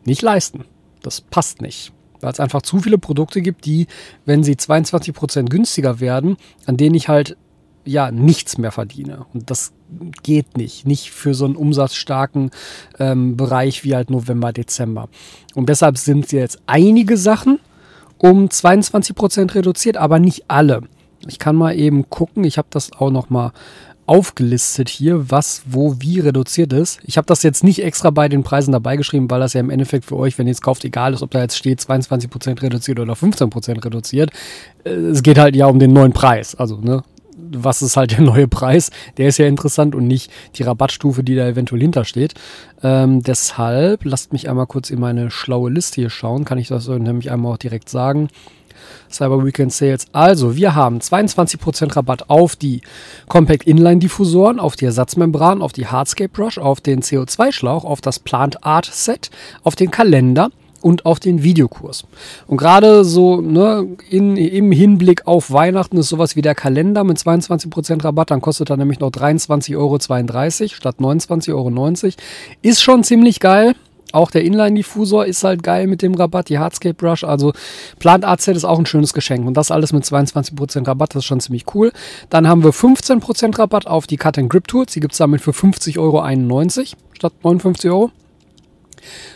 nicht 0.06 0.22
leisten. 0.22 0.66
Das 1.02 1.22
passt 1.22 1.62
nicht. 1.62 1.92
Weil 2.22 2.32
es 2.32 2.40
einfach 2.40 2.62
zu 2.62 2.80
viele 2.80 2.98
Produkte 2.98 3.42
gibt, 3.42 3.66
die, 3.66 3.88
wenn 4.26 4.44
sie 4.44 4.54
22% 4.54 5.46
günstiger 5.46 6.00
werden, 6.00 6.38
an 6.66 6.78
denen 6.78 6.96
ich 6.96 7.08
halt 7.08 7.38
ja 7.86 8.10
nichts 8.12 8.58
mehr 8.58 8.72
verdiene. 8.72 9.26
Und 9.34 9.52
das 9.52 9.74
geht 10.24 10.58
nicht. 10.58 10.88
Nicht 10.88 11.12
für 11.12 11.36
so 11.36 11.46
einen 11.46 11.56
umsatzstarken 11.56 12.50
ähm, 12.98 13.38
Bereich 13.38 13.84
wie 13.84 13.96
halt 13.96 14.10
November, 14.10 14.52
Dezember. 14.52 15.10
Und 15.54 15.70
deshalb 15.70 15.98
sind 15.98 16.32
jetzt 16.32 16.60
einige 16.66 17.18
Sachen, 17.18 17.60
um 18.18 18.48
22% 18.48 19.56
reduziert, 19.56 19.98
aber 19.98 20.20
nicht 20.20 20.46
alle. 20.48 20.82
Ich 21.28 21.40
kann 21.40 21.56
mal 21.56 21.78
eben 21.78 22.10
gucken, 22.10 22.44
ich 22.44 22.58
habe 22.58 22.68
das 22.72 22.92
auch 22.94 23.12
noch 23.12 23.30
mal 23.30 23.52
aufgelistet 24.08 24.88
hier, 24.90 25.32
was 25.32 25.64
wo 25.66 25.96
wie 26.00 26.20
reduziert 26.20 26.74
ist. 26.74 27.00
Ich 27.04 27.18
habe 27.18 27.26
das 27.26 27.42
jetzt 27.42 27.64
nicht 27.64 27.84
extra 27.84 28.12
bei 28.12 28.30
den 28.30 28.44
Preisen 28.44 28.72
dabei 28.72 28.98
geschrieben, 28.98 29.30
weil 29.32 29.40
das 29.40 29.54
ja 29.54 29.60
im 29.60 29.72
Endeffekt 29.72 30.06
für 30.06 30.16
euch, 30.16 30.38
wenn 30.38 30.46
ihr 30.46 30.52
es 30.52 30.62
kauft, 30.62 30.86
egal 30.86 31.14
ist, 31.14 31.24
ob 31.24 31.32
da 31.32 31.42
jetzt 31.42 31.58
steht 31.58 31.80
22% 31.80 32.62
reduziert 32.62 33.00
oder 33.00 33.14
15% 33.14 33.84
reduziert. 33.84 34.30
Äh, 34.84 34.92
es 34.92 35.24
geht 35.24 35.40
halt 35.40 35.56
ja 35.56 35.66
um 35.66 35.80
den 35.80 35.94
neuen 35.94 36.14
Preis. 36.14 36.54
Also, 36.54 36.78
ne, 36.78 37.04
was 37.52 37.82
ist 37.82 37.98
halt 37.98 38.12
der 38.12 38.22
neue 38.22 38.48
Preis? 38.48 38.92
Der 39.18 39.28
ist 39.28 39.38
ja 39.38 39.48
interessant 39.48 39.96
und 39.96 40.08
nicht 40.08 40.32
die 40.56 40.64
Rabattstufe, 40.64 41.24
die 41.24 41.36
da 41.36 41.48
eventuell 41.48 41.82
hintersteht. 41.82 42.34
Ähm, 42.84 43.24
deshalb, 43.24 44.06
lasst 44.06 44.34
mich 44.34 44.50
einmal 44.50 44.68
kurz 44.68 44.90
in 44.90 45.00
meine 45.00 45.32
schlaue 45.32 45.72
Liste 45.72 46.02
hier 46.02 46.10
schauen, 46.10 46.46
kann 46.46 46.58
ich 46.58 46.68
das 46.68 46.88
nämlich 46.88 47.32
einmal 47.32 47.54
auch 47.54 47.58
direkt 47.58 47.90
sagen. 47.90 48.30
Cyber 49.10 49.46
Weekend 49.46 49.72
Sales. 49.72 50.08
Also, 50.12 50.56
wir 50.56 50.76
haben 50.76 51.00
22% 51.00 51.96
Rabatt 51.96 52.30
auf 52.30 52.56
die 52.56 52.82
Compact 53.28 53.64
Inline 53.66 54.00
Diffusoren, 54.00 54.60
auf 54.60 54.76
die 54.76 54.86
Ersatzmembran, 54.86 55.62
auf 55.62 55.74
die 55.74 55.88
Hardscape 55.88 56.30
Brush, 56.30 56.58
auf 56.58 56.82
den 56.82 57.02
CO2-Schlauch, 57.02 57.86
auf 57.86 58.02
das 58.02 58.20
Plant 58.20 58.64
Art 58.64 58.86
Set, 58.86 59.32
auf 59.64 59.76
den 59.76 59.92
Kalender, 59.92 60.50
und 60.86 61.08
auf 61.08 61.20
den 61.20 61.42
Videokurs. 61.42 62.06
Und 62.46 62.58
gerade 62.58 63.04
so 63.04 63.42
ne, 63.42 63.88
in, 64.08 64.38
im 64.38 64.72
Hinblick 64.72 65.26
auf 65.26 65.50
Weihnachten 65.52 65.98
ist 65.98 66.10
sowas 66.10 66.36
wie 66.36 66.44
der 66.44 66.54
Kalender 66.54 67.04
mit 67.04 67.18
22% 67.18 68.04
Rabatt, 68.04 68.30
dann 68.30 68.40
kostet 68.40 68.70
er 68.70 68.78
nämlich 68.78 69.00
noch 69.00 69.10
23,32 69.10 69.78
Euro 69.78 69.98
statt 70.68 70.98
29,90 71.00 71.54
Euro. 71.56 72.14
Ist 72.62 72.84
schon 72.84 73.04
ziemlich 73.04 73.40
geil. 73.40 73.74
Auch 74.12 74.30
der 74.30 74.44
Inline-Diffusor 74.44 75.26
ist 75.26 75.44
halt 75.44 75.64
geil 75.64 75.88
mit 75.88 76.04
dem 76.04 76.14
Rabatt, 76.14 76.50
die 76.50 76.60
Hardscape 76.60 76.94
Brush. 76.94 77.24
Also 77.24 77.54
Plant 77.98 78.24
AZ 78.24 78.48
ist 78.50 78.64
auch 78.64 78.78
ein 78.78 78.86
schönes 78.86 79.16
Geschenk. 79.16 79.48
Und 79.48 79.56
das 79.58 79.72
alles 79.72 79.92
mit 79.92 80.04
22% 80.04 80.88
Rabatt, 80.88 81.16
das 81.16 81.24
ist 81.24 81.26
schon 81.26 81.40
ziemlich 81.40 81.66
cool. 81.74 81.94
Dann 82.30 82.48
haben 82.48 82.64
wir 82.64 82.70
15% 82.70 83.58
Rabatt 83.58 83.88
auf 83.88 84.06
die 84.06 84.18
Cut 84.18 84.38
and 84.38 84.52
Grip 84.52 84.68
Tools. 84.68 84.94
Die 84.94 85.00
gibt 85.00 85.14
es 85.14 85.18
damit 85.18 85.42
für 85.42 85.50
50,91 85.50 85.98
Euro 85.98 86.24
statt 87.14 87.34
59 87.42 87.90
Euro. 87.90 88.12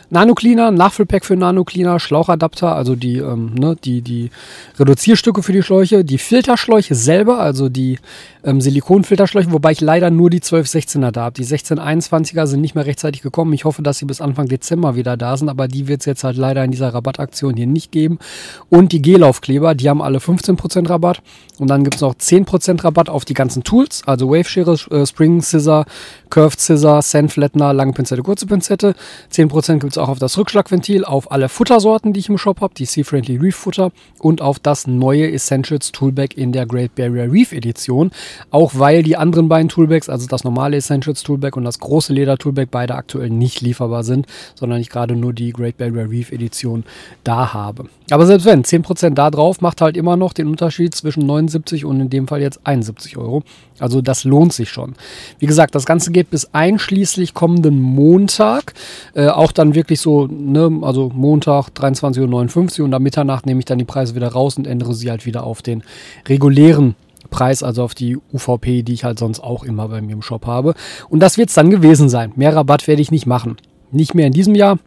Nano-Cleaner, 0.10 0.72
Nachfüllpack 0.72 1.26
für 1.26 1.36
Nano-Cleaner, 1.36 2.00
Schlauchadapter, 2.00 2.76
also 2.76 2.96
die, 2.96 3.18
ähm, 3.18 3.54
ne, 3.54 3.76
die, 3.84 4.02
die 4.02 4.32
Reduzierstücke 4.80 5.44
für 5.44 5.54
die 5.54 5.62
Schläuche, 5.62 6.04
die 6.04 6.18
Filterschläuche 6.18 6.96
selber, 6.96 7.40
also 7.40 7.70
die 7.70 8.00
ähm, 8.44 8.62
Silikonfilterschläuche, 8.62 9.52
wobei 9.52 9.72
ich 9.72 9.82
leider 9.82 10.10
nur 10.10 10.30
die 10.30 10.40
1216er 10.42 11.12
da 11.12 11.24
habe. 11.26 11.36
Die 11.36 11.46
1621er 11.46 12.48
sind 12.48 12.62
nicht 12.62 12.76
mehr 12.76 12.86
rechtzeitig 12.86 13.22
gekommen. 13.22 13.54
Ich 13.54 13.66
hoffe, 13.66 13.82
dass 13.82 13.98
sie 13.98 14.06
bis 14.06 14.22
Anfang 14.22 14.48
Dezember 14.48 14.96
wieder 14.96 15.18
da 15.18 15.36
sind, 15.38 15.50
aber 15.50 15.68
die 15.68 15.88
wird 15.88 16.02
es 16.02 16.06
jetzt 16.06 16.24
halt 16.24 16.38
leider 16.38 16.64
in 16.64 16.72
dieser 16.72 16.94
Rabattaktion 16.94 17.56
hier 17.56 17.68
nicht 17.68 17.92
geben. 17.92 18.20
Und 18.70 18.92
die 18.92 19.02
Gelaufkleber, 19.02 19.76
die 19.76 19.90
haben 19.90 20.02
alle 20.02 20.20
15% 20.20 20.90
Rabatt. 20.90 21.22
Und 21.60 21.70
dann 21.70 21.84
gibt 21.84 21.96
es 21.96 22.02
noch 22.02 22.16
10% 22.16 22.84
Rabatt 22.84 23.10
auf 23.10 23.26
die 23.26 23.34
ganzen 23.34 23.64
Tools, 23.64 24.02
also 24.06 24.30
Wave-Schere, 24.30 24.78
äh, 24.92 25.06
Spring 25.06 25.42
Scissor, 25.42 25.86
Curved 26.30 26.60
Scissor, 26.60 27.02
Sand 27.02 27.34
Flattener, 27.34 27.74
lange 27.74 27.92
Pinzette, 27.92 28.24
kurze 28.24 28.46
Pinzette. 28.46 28.96
10% 29.32 29.80
gibt 29.80 29.94
es 29.94 29.98
auch 30.00 30.10
auf 30.10 30.20
das 30.20 30.38
Rückschlagventil, 30.38 31.06
auf 31.06 31.32
alle 31.32 31.50
Futtersorten, 31.50 32.14
die 32.14 32.20
ich 32.22 32.30
im 32.30 32.38
Shop 32.38 32.62
habe, 32.62 32.74
die 32.74 32.86
Sea-Friendly 32.86 33.38
Reef 33.38 33.56
Futter 33.56 33.92
und 34.20 34.42
auf 34.42 34.60
das 34.60 34.88
neue 34.88 35.32
Essentials 35.32 35.92
Toolbag 35.92 36.36
in 36.36 36.52
der 36.52 36.66
Great 36.66 36.96
Barrier 36.96 37.32
Reef 37.32 37.52
Edition. 37.52 38.12
Auch 38.52 38.74
weil 38.76 39.04
die 39.04 39.18
anderen 39.18 39.50
beiden 39.50 39.70
Toolbags, 39.70 40.10
also 40.10 40.28
das 40.28 40.44
normale 40.44 40.78
Essentials 40.78 41.24
Toolbag 41.24 41.56
und 41.56 41.64
das 41.64 41.80
große 41.80 42.14
Leder 42.14 42.38
Toolbag, 42.38 42.68
beide 42.72 42.96
aktuell 42.96 43.30
nicht 43.30 43.62
lieferbar 43.62 44.04
sind, 44.04 44.26
sondern 44.56 44.80
ich 44.80 44.90
gerade 44.90 45.16
nur 45.16 45.34
die 45.34 45.52
Great 45.52 45.78
Barrier 45.78 46.10
Reef 46.10 46.32
Edition 46.32 46.84
da 47.24 47.54
habe. 47.54 47.86
Aber 48.12 48.26
selbst 48.26 48.46
wenn, 48.46 48.64
10% 48.64 49.12
da 49.12 49.30
drauf 49.30 49.62
macht 49.62 49.82
halt 49.82 49.96
immer 49.96 50.16
noch 50.16 50.34
den 50.34 50.48
Unterschied 50.48 50.96
zwischen 50.96 51.26
79 51.26 51.86
und 51.86 52.00
in 52.00 52.10
dem 52.10 52.28
Fall 52.28 52.42
jetzt 52.42 52.66
71 52.66 53.18
Euro. 53.18 53.44
Also 53.80 54.02
das 54.02 54.24
lohnt 54.24 54.54
sich 54.54 54.70
schon. 54.70 54.94
Wie 55.40 55.46
gesagt, 55.46 55.76
das 55.76 55.86
Ganze 55.86 56.12
geht 56.12 56.30
bis 56.30 56.54
einschließlich 56.54 57.34
kommenden 57.34 57.80
Montag. 57.82 58.74
Äh, 59.14 59.28
auch 59.28 59.52
dann 59.52 59.76
wirklich 59.76 60.02
so, 60.02 60.28
ne, 60.28 60.80
also 60.82 61.12
Montag 61.14 61.70
23.59 61.70 62.80
Uhr 62.80 62.86
und 62.86 62.94
am 62.94 63.04
Mitternacht 63.04 63.46
nehme 63.46 63.60
ich 63.60 63.66
dann 63.66 63.80
die 63.80 63.86
Preise 63.86 64.16
wieder 64.16 64.30
raus 64.30 64.58
und 64.58 64.68
ändere 64.68 64.94
sie 64.94 65.10
halt 65.10 65.26
wieder 65.26 65.44
auf 65.44 65.62
den 65.62 65.84
regulären 66.28 66.96
Preis, 67.30 67.64
also 67.64 67.84
auf 67.84 67.94
die 67.94 68.18
UVP, 68.34 68.84
die 68.84 68.94
ich 68.94 69.04
halt 69.04 69.20
sonst 69.20 69.40
auch 69.40 69.64
immer 69.64 69.88
bei 69.88 70.02
mir 70.02 70.14
im 70.14 70.22
Shop 70.22 70.46
habe. 70.48 70.74
Und 71.10 71.20
das 71.20 71.38
wird 71.38 71.50
es 71.50 71.56
dann 71.56 71.70
gewesen 71.70 72.10
sein. 72.10 72.32
Mehr 72.36 72.56
Rabatt 72.56 72.88
werde 72.88 73.02
ich 73.02 73.12
nicht 73.12 73.26
machen. 73.26 73.58
Nicht 73.92 74.16
mehr 74.16 74.28
in 74.28 74.34
diesem 74.34 74.56
Jahr. 74.56 74.80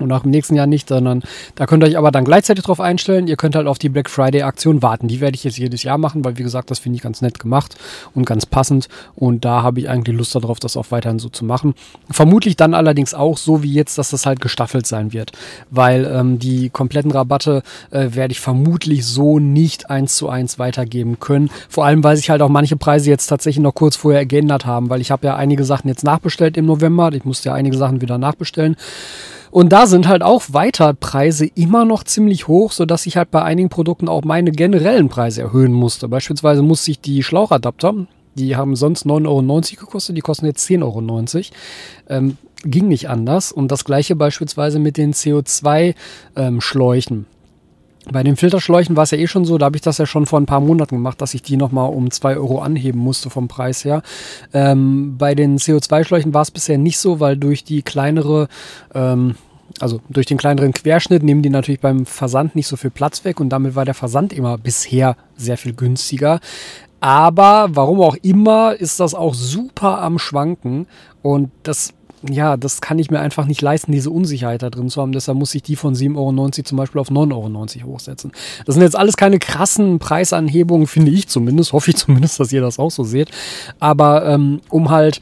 Und 0.00 0.12
auch 0.12 0.24
im 0.24 0.30
nächsten 0.30 0.54
Jahr 0.54 0.66
nicht, 0.66 0.88
sondern 0.88 1.22
da 1.54 1.66
könnt 1.66 1.82
ihr 1.82 1.88
euch 1.88 1.98
aber 1.98 2.10
dann 2.10 2.24
gleichzeitig 2.24 2.64
drauf 2.64 2.80
einstellen. 2.80 3.28
Ihr 3.28 3.36
könnt 3.36 3.56
halt 3.56 3.66
auf 3.66 3.78
die 3.78 3.88
Black 3.88 4.10
Friday 4.10 4.42
Aktion 4.42 4.82
warten. 4.82 5.08
Die 5.08 5.20
werde 5.20 5.34
ich 5.34 5.44
jetzt 5.44 5.58
jedes 5.58 5.82
Jahr 5.82 5.98
machen, 5.98 6.24
weil 6.24 6.38
wie 6.38 6.42
gesagt, 6.42 6.70
das 6.70 6.78
finde 6.78 6.96
ich 6.96 7.02
ganz 7.02 7.22
nett 7.22 7.38
gemacht 7.38 7.76
und 8.14 8.24
ganz 8.24 8.46
passend. 8.46 8.88
Und 9.14 9.44
da 9.44 9.62
habe 9.62 9.80
ich 9.80 9.88
eigentlich 9.88 10.16
Lust 10.16 10.34
darauf, 10.34 10.60
das 10.60 10.76
auch 10.76 10.86
weiterhin 10.90 11.18
so 11.18 11.28
zu 11.28 11.44
machen. 11.44 11.74
Vermutlich 12.10 12.56
dann 12.56 12.74
allerdings 12.74 13.14
auch 13.14 13.38
so 13.38 13.62
wie 13.62 13.72
jetzt, 13.72 13.98
dass 13.98 14.10
das 14.10 14.26
halt 14.26 14.40
gestaffelt 14.40 14.86
sein 14.86 15.12
wird, 15.12 15.32
weil 15.70 16.04
ähm, 16.04 16.38
die 16.38 16.70
kompletten 16.70 17.10
Rabatte 17.10 17.62
äh, 17.90 18.08
werde 18.12 18.32
ich 18.32 18.40
vermutlich 18.40 19.06
so 19.06 19.38
nicht 19.38 19.90
eins 19.90 20.16
zu 20.16 20.28
eins 20.28 20.58
weitergeben 20.58 21.18
können. 21.20 21.50
Vor 21.68 21.84
allem, 21.84 22.04
weil 22.04 22.16
sich 22.16 22.30
halt 22.30 22.42
auch 22.42 22.48
manche 22.48 22.76
Preise 22.76 23.10
jetzt 23.10 23.26
tatsächlich 23.26 23.62
noch 23.62 23.74
kurz 23.74 23.96
vorher 23.96 24.26
geändert 24.26 24.66
haben, 24.66 24.90
weil 24.90 25.00
ich 25.00 25.10
habe 25.10 25.26
ja 25.26 25.36
einige 25.36 25.64
Sachen 25.64 25.88
jetzt 25.88 26.04
nachbestellt 26.04 26.56
im 26.56 26.66
November. 26.66 27.12
Ich 27.12 27.24
musste 27.24 27.50
ja 27.50 27.54
einige 27.54 27.76
Sachen 27.76 28.00
wieder 28.00 28.18
nachbestellen. 28.18 28.76
Und 29.50 29.72
da 29.72 29.86
sind 29.86 30.08
halt 30.08 30.22
auch 30.22 30.42
weiter 30.48 30.94
Preise 30.94 31.46
immer 31.46 31.84
noch 31.84 32.04
ziemlich 32.04 32.48
hoch, 32.48 32.72
sodass 32.72 33.06
ich 33.06 33.16
halt 33.16 33.30
bei 33.30 33.42
einigen 33.42 33.68
Produkten 33.68 34.08
auch 34.08 34.24
meine 34.24 34.52
generellen 34.52 35.08
Preise 35.08 35.42
erhöhen 35.42 35.72
musste. 35.72 36.08
Beispielsweise 36.08 36.62
musste 36.62 36.90
ich 36.90 37.00
die 37.00 37.22
Schlauchadapter, 37.22 37.94
die 38.34 38.56
haben 38.56 38.76
sonst 38.76 39.06
9,90 39.06 39.26
Euro 39.26 39.60
gekostet, 39.80 40.16
die 40.16 40.20
kosten 40.20 40.46
jetzt 40.46 40.68
10,90 40.68 40.82
Euro. 40.82 41.02
Ähm, 42.08 42.36
ging 42.64 42.88
nicht 42.88 43.08
anders. 43.08 43.52
Und 43.52 43.70
das 43.70 43.84
gleiche 43.84 44.16
beispielsweise 44.16 44.78
mit 44.78 44.96
den 44.96 45.12
CO2-Schläuchen. 45.12 47.16
Ähm, 47.16 47.26
bei 48.12 48.22
den 48.22 48.36
Filterschläuchen 48.36 48.96
war 48.96 49.04
es 49.04 49.10
ja 49.10 49.18
eh 49.18 49.26
schon 49.26 49.44
so, 49.44 49.58
da 49.58 49.66
habe 49.66 49.76
ich 49.76 49.82
das 49.82 49.98
ja 49.98 50.06
schon 50.06 50.26
vor 50.26 50.40
ein 50.40 50.46
paar 50.46 50.60
Monaten 50.60 50.96
gemacht, 50.96 51.20
dass 51.20 51.34
ich 51.34 51.42
die 51.42 51.56
nochmal 51.56 51.90
um 51.92 52.10
2 52.10 52.36
Euro 52.36 52.60
anheben 52.60 53.00
musste 53.00 53.30
vom 53.30 53.48
Preis 53.48 53.84
her. 53.84 54.02
Ähm, 54.52 55.16
bei 55.18 55.34
den 55.34 55.58
CO2-Schläuchen 55.58 56.34
war 56.34 56.42
es 56.42 56.50
bisher 56.50 56.78
nicht 56.78 56.98
so, 56.98 57.20
weil 57.20 57.36
durch 57.36 57.64
die 57.64 57.82
kleinere, 57.82 58.48
ähm, 58.94 59.34
also 59.80 60.00
durch 60.08 60.26
den 60.26 60.38
kleineren 60.38 60.72
Querschnitt 60.72 61.22
nehmen 61.22 61.42
die 61.42 61.50
natürlich 61.50 61.80
beim 61.80 62.06
Versand 62.06 62.56
nicht 62.56 62.66
so 62.66 62.76
viel 62.76 62.90
Platz 62.90 63.24
weg 63.24 63.40
und 63.40 63.50
damit 63.50 63.74
war 63.74 63.84
der 63.84 63.94
Versand 63.94 64.32
immer 64.32 64.58
bisher 64.58 65.16
sehr 65.36 65.58
viel 65.58 65.74
günstiger. 65.74 66.40
Aber 67.00 67.68
warum 67.70 68.00
auch 68.00 68.16
immer 68.22 68.74
ist 68.74 68.98
das 68.98 69.14
auch 69.14 69.34
super 69.34 70.00
am 70.02 70.18
Schwanken 70.18 70.86
und 71.22 71.50
das 71.62 71.92
ja, 72.28 72.56
das 72.56 72.80
kann 72.80 72.98
ich 72.98 73.10
mir 73.10 73.20
einfach 73.20 73.46
nicht 73.46 73.60
leisten, 73.62 73.92
diese 73.92 74.10
Unsicherheit 74.10 74.62
da 74.62 74.70
drin 74.70 74.88
zu 74.88 75.00
haben. 75.00 75.12
Deshalb 75.12 75.38
muss 75.38 75.54
ich 75.54 75.62
die 75.62 75.76
von 75.76 75.94
7,90 75.94 76.16
Euro 76.16 76.48
zum 76.64 76.78
Beispiel 76.78 77.00
auf 77.00 77.10
9,90 77.10 77.82
Euro 77.82 77.92
hochsetzen. 77.92 78.32
Das 78.66 78.74
sind 78.74 78.82
jetzt 78.82 78.96
alles 78.96 79.16
keine 79.16 79.38
krassen 79.38 79.98
Preisanhebungen, 79.98 80.86
finde 80.86 81.12
ich 81.12 81.28
zumindest. 81.28 81.72
Hoffe 81.72 81.90
ich 81.90 81.96
zumindest, 81.96 82.40
dass 82.40 82.52
ihr 82.52 82.60
das 82.60 82.78
auch 82.78 82.90
so 82.90 83.04
seht. 83.04 83.30
Aber 83.78 84.26
ähm, 84.26 84.60
um 84.70 84.90
halt 84.90 85.20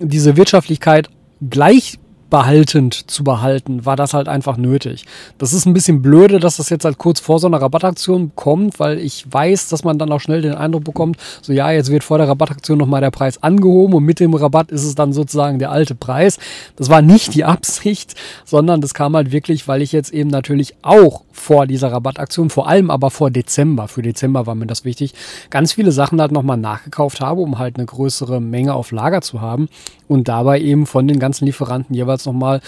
diese 0.00 0.36
Wirtschaftlichkeit 0.36 1.08
gleich 1.40 1.98
behaltend 2.30 3.10
zu 3.10 3.24
behalten, 3.24 3.86
war 3.86 3.96
das 3.96 4.14
halt 4.14 4.28
einfach 4.28 4.56
nötig. 4.56 5.06
Das 5.38 5.52
ist 5.52 5.66
ein 5.66 5.72
bisschen 5.72 6.02
blöde, 6.02 6.40
dass 6.40 6.58
das 6.58 6.68
jetzt 6.68 6.84
halt 6.84 6.98
kurz 6.98 7.20
vor 7.20 7.38
so 7.38 7.46
einer 7.46 7.60
Rabattaktion 7.60 8.32
kommt, 8.34 8.78
weil 8.80 8.98
ich 8.98 9.24
weiß, 9.30 9.68
dass 9.68 9.84
man 9.84 9.98
dann 9.98 10.12
auch 10.12 10.20
schnell 10.20 10.42
den 10.42 10.54
Eindruck 10.54 10.84
bekommt, 10.84 11.16
so 11.40 11.52
ja, 11.52 11.70
jetzt 11.70 11.90
wird 11.90 12.04
vor 12.04 12.18
der 12.18 12.28
Rabattaktion 12.28 12.78
nochmal 12.78 13.00
der 13.00 13.10
Preis 13.10 13.42
angehoben 13.42 13.94
und 13.94 14.04
mit 14.04 14.20
dem 14.20 14.34
Rabatt 14.34 14.70
ist 14.70 14.84
es 14.84 14.94
dann 14.94 15.12
sozusagen 15.12 15.58
der 15.58 15.70
alte 15.70 15.94
Preis. 15.94 16.38
Das 16.76 16.90
war 16.90 17.02
nicht 17.02 17.34
die 17.34 17.44
Absicht, 17.48 18.14
sondern 18.44 18.80
das 18.80 18.94
kam 18.94 19.16
halt 19.16 19.32
wirklich, 19.32 19.66
weil 19.66 19.82
ich 19.82 19.92
jetzt 19.92 20.12
eben 20.12 20.30
natürlich 20.30 20.74
auch 20.82 21.22
vor 21.38 21.66
dieser 21.66 21.92
Rabattaktion, 21.92 22.50
vor 22.50 22.68
allem 22.68 22.90
aber 22.90 23.10
vor 23.10 23.30
Dezember, 23.30 23.88
für 23.88 24.02
Dezember 24.02 24.46
war 24.46 24.54
mir 24.54 24.66
das 24.66 24.84
wichtig, 24.84 25.14
ganz 25.50 25.72
viele 25.72 25.92
Sachen 25.92 26.20
halt 26.20 26.32
nochmal 26.32 26.56
nachgekauft 26.56 27.20
habe, 27.20 27.40
um 27.40 27.58
halt 27.58 27.76
eine 27.76 27.86
größere 27.86 28.40
Menge 28.40 28.74
auf 28.74 28.90
Lager 28.90 29.22
zu 29.22 29.40
haben 29.40 29.68
und 30.08 30.28
dabei 30.28 30.60
eben 30.60 30.86
von 30.86 31.08
den 31.08 31.18
ganzen 31.18 31.46
Lieferanten 31.46 31.94
jeweils 31.94 32.26
nochmal 32.26 32.60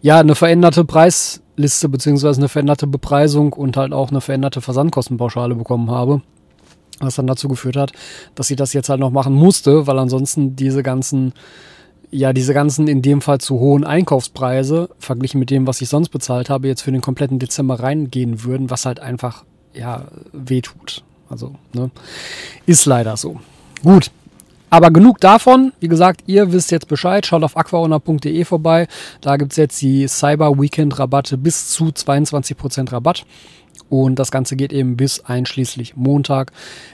ja 0.00 0.18
eine 0.18 0.34
veränderte 0.34 0.84
Preisliste 0.84 1.88
beziehungsweise 1.88 2.40
eine 2.40 2.48
veränderte 2.48 2.86
Bepreisung 2.86 3.52
und 3.52 3.76
halt 3.76 3.92
auch 3.92 4.10
eine 4.10 4.20
veränderte 4.20 4.60
Versandkostenpauschale 4.60 5.54
bekommen 5.54 5.90
habe. 5.90 6.22
Was 7.00 7.16
dann 7.16 7.26
dazu 7.26 7.48
geführt 7.48 7.76
hat, 7.76 7.92
dass 8.36 8.46
sie 8.46 8.56
das 8.56 8.72
jetzt 8.72 8.88
halt 8.88 9.00
noch 9.00 9.10
machen 9.10 9.34
musste, 9.34 9.86
weil 9.86 9.98
ansonsten 9.98 10.54
diese 10.54 10.84
ganzen, 10.84 11.32
ja, 12.10 12.32
diese 12.32 12.54
ganzen 12.54 12.88
in 12.88 13.02
dem 13.02 13.20
Fall 13.20 13.38
zu 13.38 13.58
hohen 13.58 13.84
Einkaufspreise, 13.84 14.90
verglichen 14.98 15.40
mit 15.40 15.50
dem, 15.50 15.66
was 15.66 15.80
ich 15.80 15.88
sonst 15.88 16.10
bezahlt 16.10 16.50
habe, 16.50 16.68
jetzt 16.68 16.82
für 16.82 16.92
den 16.92 17.00
kompletten 17.00 17.38
Dezember 17.38 17.80
reingehen 17.80 18.44
würden, 18.44 18.70
was 18.70 18.86
halt 18.86 19.00
einfach, 19.00 19.44
ja, 19.72 20.06
wehtut. 20.32 21.02
Also, 21.28 21.54
ne, 21.72 21.90
ist 22.66 22.86
leider 22.86 23.16
so. 23.16 23.40
Gut, 23.82 24.10
aber 24.74 24.90
genug 24.90 25.20
davon. 25.20 25.72
Wie 25.78 25.86
gesagt, 25.86 26.24
ihr 26.26 26.50
wisst 26.50 26.72
jetzt 26.72 26.88
Bescheid. 26.88 27.24
Schaut 27.24 27.44
auf 27.44 27.56
aquaona.de 27.56 28.44
vorbei. 28.44 28.88
Da 29.20 29.36
gibt 29.36 29.52
es 29.52 29.56
jetzt 29.56 29.80
die 29.80 30.08
Cyber 30.08 30.58
Weekend 30.58 30.98
Rabatte 30.98 31.38
bis 31.38 31.68
zu 31.68 31.84
22% 31.84 32.90
Rabatt. 32.90 33.24
Und 33.88 34.18
das 34.18 34.30
Ganze 34.30 34.56
geht 34.56 34.72
eben 34.72 34.96
bis 34.96 35.20
einschließlich 35.20 35.96
Montag. 35.96 36.52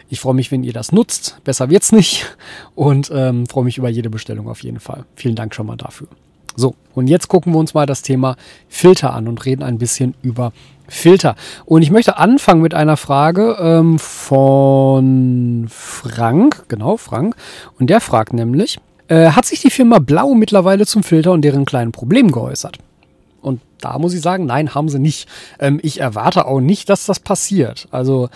Ich 0.08 0.20
freue 0.20 0.34
mich, 0.34 0.50
wenn 0.50 0.64
ihr 0.64 0.72
das 0.72 0.92
nutzt. 0.92 1.38
Besser 1.44 1.70
wird's 1.70 1.92
nicht. 1.92 2.36
Und 2.74 3.10
ähm, 3.14 3.46
freue 3.46 3.64
mich 3.64 3.78
über 3.78 3.88
jede 3.88 4.10
Bestellung 4.10 4.48
auf 4.48 4.62
jeden 4.62 4.80
Fall. 4.80 5.04
Vielen 5.14 5.36
Dank 5.36 5.54
schon 5.54 5.66
mal 5.66 5.76
dafür. 5.76 6.08
So, 6.56 6.74
und 6.94 7.06
jetzt 7.08 7.28
gucken 7.28 7.52
wir 7.52 7.58
uns 7.58 7.74
mal 7.74 7.86
das 7.86 8.02
Thema 8.02 8.36
Filter 8.68 9.14
an 9.14 9.28
und 9.28 9.44
reden 9.46 9.62
ein 9.62 9.78
bisschen 9.78 10.14
über 10.22 10.52
Filter. 10.88 11.36
Und 11.64 11.82
ich 11.82 11.90
möchte 11.90 12.18
anfangen 12.18 12.60
mit 12.60 12.74
einer 12.74 12.96
Frage 12.96 13.56
ähm, 13.60 13.98
von 13.98 15.66
Frank, 15.70 16.64
genau, 16.68 16.96
Frank. 16.96 17.36
Und 17.78 17.88
der 17.88 18.00
fragt 18.00 18.32
nämlich, 18.32 18.78
äh, 19.08 19.30
hat 19.30 19.46
sich 19.46 19.60
die 19.60 19.70
Firma 19.70 20.00
Blau 20.00 20.34
mittlerweile 20.34 20.86
zum 20.86 21.02
Filter 21.02 21.32
und 21.32 21.42
deren 21.42 21.64
kleinen 21.64 21.92
Problemen 21.92 22.32
geäußert? 22.32 22.78
Und 23.40 23.60
da 23.80 23.98
muss 23.98 24.14
ich 24.14 24.20
sagen, 24.20 24.46
nein, 24.46 24.74
haben 24.74 24.88
sie 24.88 24.98
nicht. 24.98 25.28
Ähm, 25.58 25.80
ich 25.82 26.00
erwarte 26.00 26.46
auch 26.46 26.60
nicht, 26.60 26.88
dass 26.88 27.06
das 27.06 27.20
passiert. 27.20 27.88
Also 27.90 28.28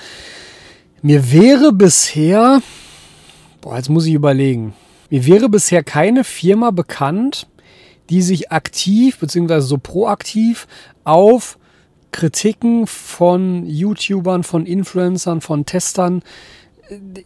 mir 1.03 1.33
wäre 1.33 1.73
bisher, 1.73 2.63
boah, 3.61 3.77
jetzt 3.77 3.91
muss 3.91 4.07
ich 4.07 4.15
überlegen, 4.15 4.75
mir 5.11 5.27
wäre 5.27 5.49
bisher 5.49 5.83
keine 5.83 6.25
Firma 6.25 6.71
bekannt, 6.71 7.47
die 8.11 8.23
sich 8.23 8.53
aktiv 8.53 9.19
bzw. 9.19 9.61
so 9.61 9.79
proaktiv 9.79 10.67
auf 11.05 11.59
Kritiken 12.11 12.87
von 12.87 13.67
YouTubern, 13.67 14.45
von 14.45 14.67
Influencern, 14.67 15.41
von 15.41 15.67
Testern 15.67 16.23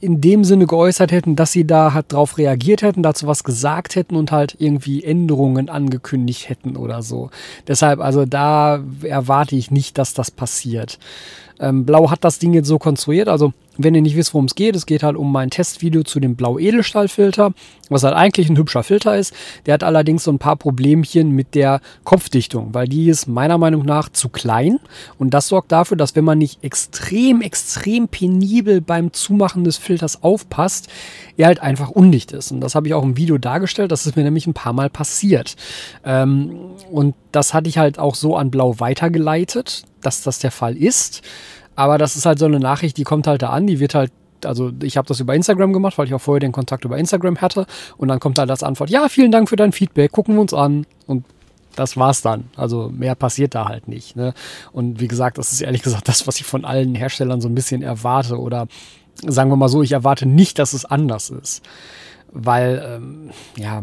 in 0.00 0.21
dem 0.21 0.45
Sinne 0.45 0.67
geäußert 0.67 1.11
hätten, 1.12 1.37
dass 1.37 1.53
sie 1.53 1.67
da 1.67 1.93
halt 1.93 2.12
drauf 2.12 2.38
reagiert 2.38 2.83
hätten, 2.83 3.03
dazu 3.03 3.27
was 3.27 3.45
gesagt 3.45 3.97
hätten 3.97 4.17
und 4.17 4.31
halt 4.31 4.57
irgendwie 4.59 5.03
Änderungen 5.03 5.69
angekündigt 5.69 6.49
hätten 6.49 6.77
oder 6.77 7.03
so. 7.03 7.31
Deshalb, 7.67 8.00
also 8.00 8.25
da 8.25 8.83
erwarte 9.03 9.57
ich 9.57 9.71
nicht, 9.71 9.99
dass 9.99 10.15
das 10.15 10.31
passiert. 10.31 10.99
Ähm, 11.61 11.85
Blau 11.85 12.11
hat 12.11 12.25
das 12.25 12.38
Ding 12.38 12.53
jetzt 12.53 12.69
so 12.69 12.79
konstruiert, 12.79 13.29
also 13.29 13.53
wenn 13.78 13.94
ihr 13.94 14.02
nicht 14.02 14.16
wisst, 14.16 14.35
worum 14.35 14.47
es 14.47 14.54
geht, 14.54 14.76
es 14.76 14.87
geht 14.87 15.02
halt 15.02 15.16
um 15.16 15.30
mein 15.32 15.50
Testvideo 15.50 16.02
zu 16.02 16.20
dem 16.20 16.35
Blau-Edelstahl-Filter, 16.35 17.52
was 17.88 18.02
halt 18.02 18.14
eigentlich 18.14 18.50
ein 18.50 18.58
hübscher 18.58 18.82
Filter 18.82 19.16
ist. 19.16 19.32
Der 19.64 19.75
hat 19.75 19.85
allerdings 19.85 20.25
so 20.25 20.32
ein 20.32 20.40
paar 20.40 20.56
Problemchen 20.56 21.30
mit 21.30 21.54
der 21.54 21.80
Kopfdichtung, 22.04 22.75
weil 22.75 22.88
die 22.88 23.08
ist 23.08 23.28
meiner 23.28 23.56
Meinung 23.56 23.85
nach 23.85 24.08
zu 24.08 24.28
klein. 24.28 24.80
Und 25.18 25.32
das 25.32 25.49
sorgt 25.49 25.70
dafür, 25.73 25.97
dass 25.97 26.16
wenn 26.16 26.25
man 26.25 26.38
nicht 26.38 26.62
extrem, 26.64 27.40
extrem 27.40 28.08
penibel 28.08 28.80
beim 28.80 29.12
Zumachen 29.12 29.62
des 29.62 29.76
Filters 29.76 30.23
aufpasst, 30.23 30.88
er 31.37 31.47
halt 31.47 31.61
einfach 31.61 31.90
undicht 31.90 32.32
ist. 32.32 32.50
Und 32.50 32.61
das 32.61 32.75
habe 32.75 32.88
ich 32.88 32.94
auch 32.94 33.04
im 33.04 33.16
Video 33.16 33.38
dargestellt. 33.38 33.92
Das 33.92 34.06
ist 34.06 34.16
mir 34.16 34.25
nämlich 34.25 34.49
ein 34.49 34.54
paar 34.54 34.73
Mal 34.73 34.90
passiert. 34.90 35.54
Ähm, 36.04 36.56
und 36.90 37.14
das 37.30 37.54
hatte 37.54 37.68
ich 37.68 37.78
halt 37.78 37.99
auch 38.00 38.16
so 38.16 38.37
an 38.37 38.50
Blau 38.50 38.80
weitergeleitet, 38.80 39.85
dass 40.00 40.23
das 40.23 40.40
der 40.40 40.50
Fall 40.50 40.76
ist. 40.76 41.23
Aber 41.78 41.97
das 41.97 42.16
ist 42.16 42.26
halt 42.26 42.40
so 42.40 42.47
eine 42.47 42.58
Nachricht, 42.58 42.97
die 42.97 43.04
kommt 43.04 43.28
halt 43.28 43.40
da 43.40 43.50
an, 43.50 43.68
die 43.68 43.78
wird 43.78 43.94
halt 43.94 44.11
also 44.44 44.73
ich 44.82 44.97
habe 44.97 45.06
das 45.06 45.18
über 45.18 45.35
Instagram 45.35 45.73
gemacht, 45.73 45.99
weil 45.99 46.06
ich 46.06 46.14
auch 46.14 46.20
vorher 46.20 46.38
den 46.38 46.52
Kontakt 46.52 46.85
über 46.85 46.97
Instagram 46.97 47.40
hatte. 47.40 47.66
Und 47.97 48.06
dann 48.06 48.20
kommt 48.20 48.38
halt 48.38 48.50
das 48.50 48.62
Antwort, 48.62 48.88
ja, 48.88 49.08
vielen 49.08 49.32
Dank 49.32 49.49
für 49.49 49.56
dein 49.56 49.73
Feedback, 49.73 50.12
gucken 50.12 50.35
wir 50.35 50.40
uns 50.40 50.54
an. 50.54 50.87
Und 51.06 51.25
das 51.75 51.97
war's 51.97 52.23
dann. 52.23 52.44
Also 52.56 52.88
mehr 52.88 53.16
passiert 53.16 53.56
da 53.56 53.66
halt 53.66 53.88
nicht. 53.88 54.14
Ne? 54.14 54.35
Und 54.73 55.00
wie 55.00 55.08
gesagt, 55.08 55.38
das 55.38 55.52
ist 55.52 55.61
ehrlich 55.61 55.82
gesagt 55.82 56.06
das, 56.06 56.26
was 56.28 56.38
ich 56.38 56.47
von 56.47 56.64
allen 56.64 56.94
Herstellern 56.94 57.40
so 57.40 57.49
ein 57.49 57.54
bisschen 57.54 57.82
erwarte. 57.82 58.38
Oder 58.38 58.68
sagen 59.26 59.50
wir 59.50 59.56
mal 59.56 59.68
so, 59.68 59.82
ich 59.82 59.92
erwarte 59.92 60.26
nicht, 60.26 60.58
dass 60.58 60.73
es 60.73 60.85
anders 60.85 61.30
ist. 61.30 61.62
Weil, 62.30 62.85
ähm, 62.87 63.30
ja, 63.56 63.82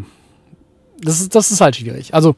das 1.01 1.19
ist, 1.19 1.35
das 1.35 1.51
ist 1.51 1.59
halt 1.59 1.75
schwierig. 1.75 2.13
Also 2.13 2.35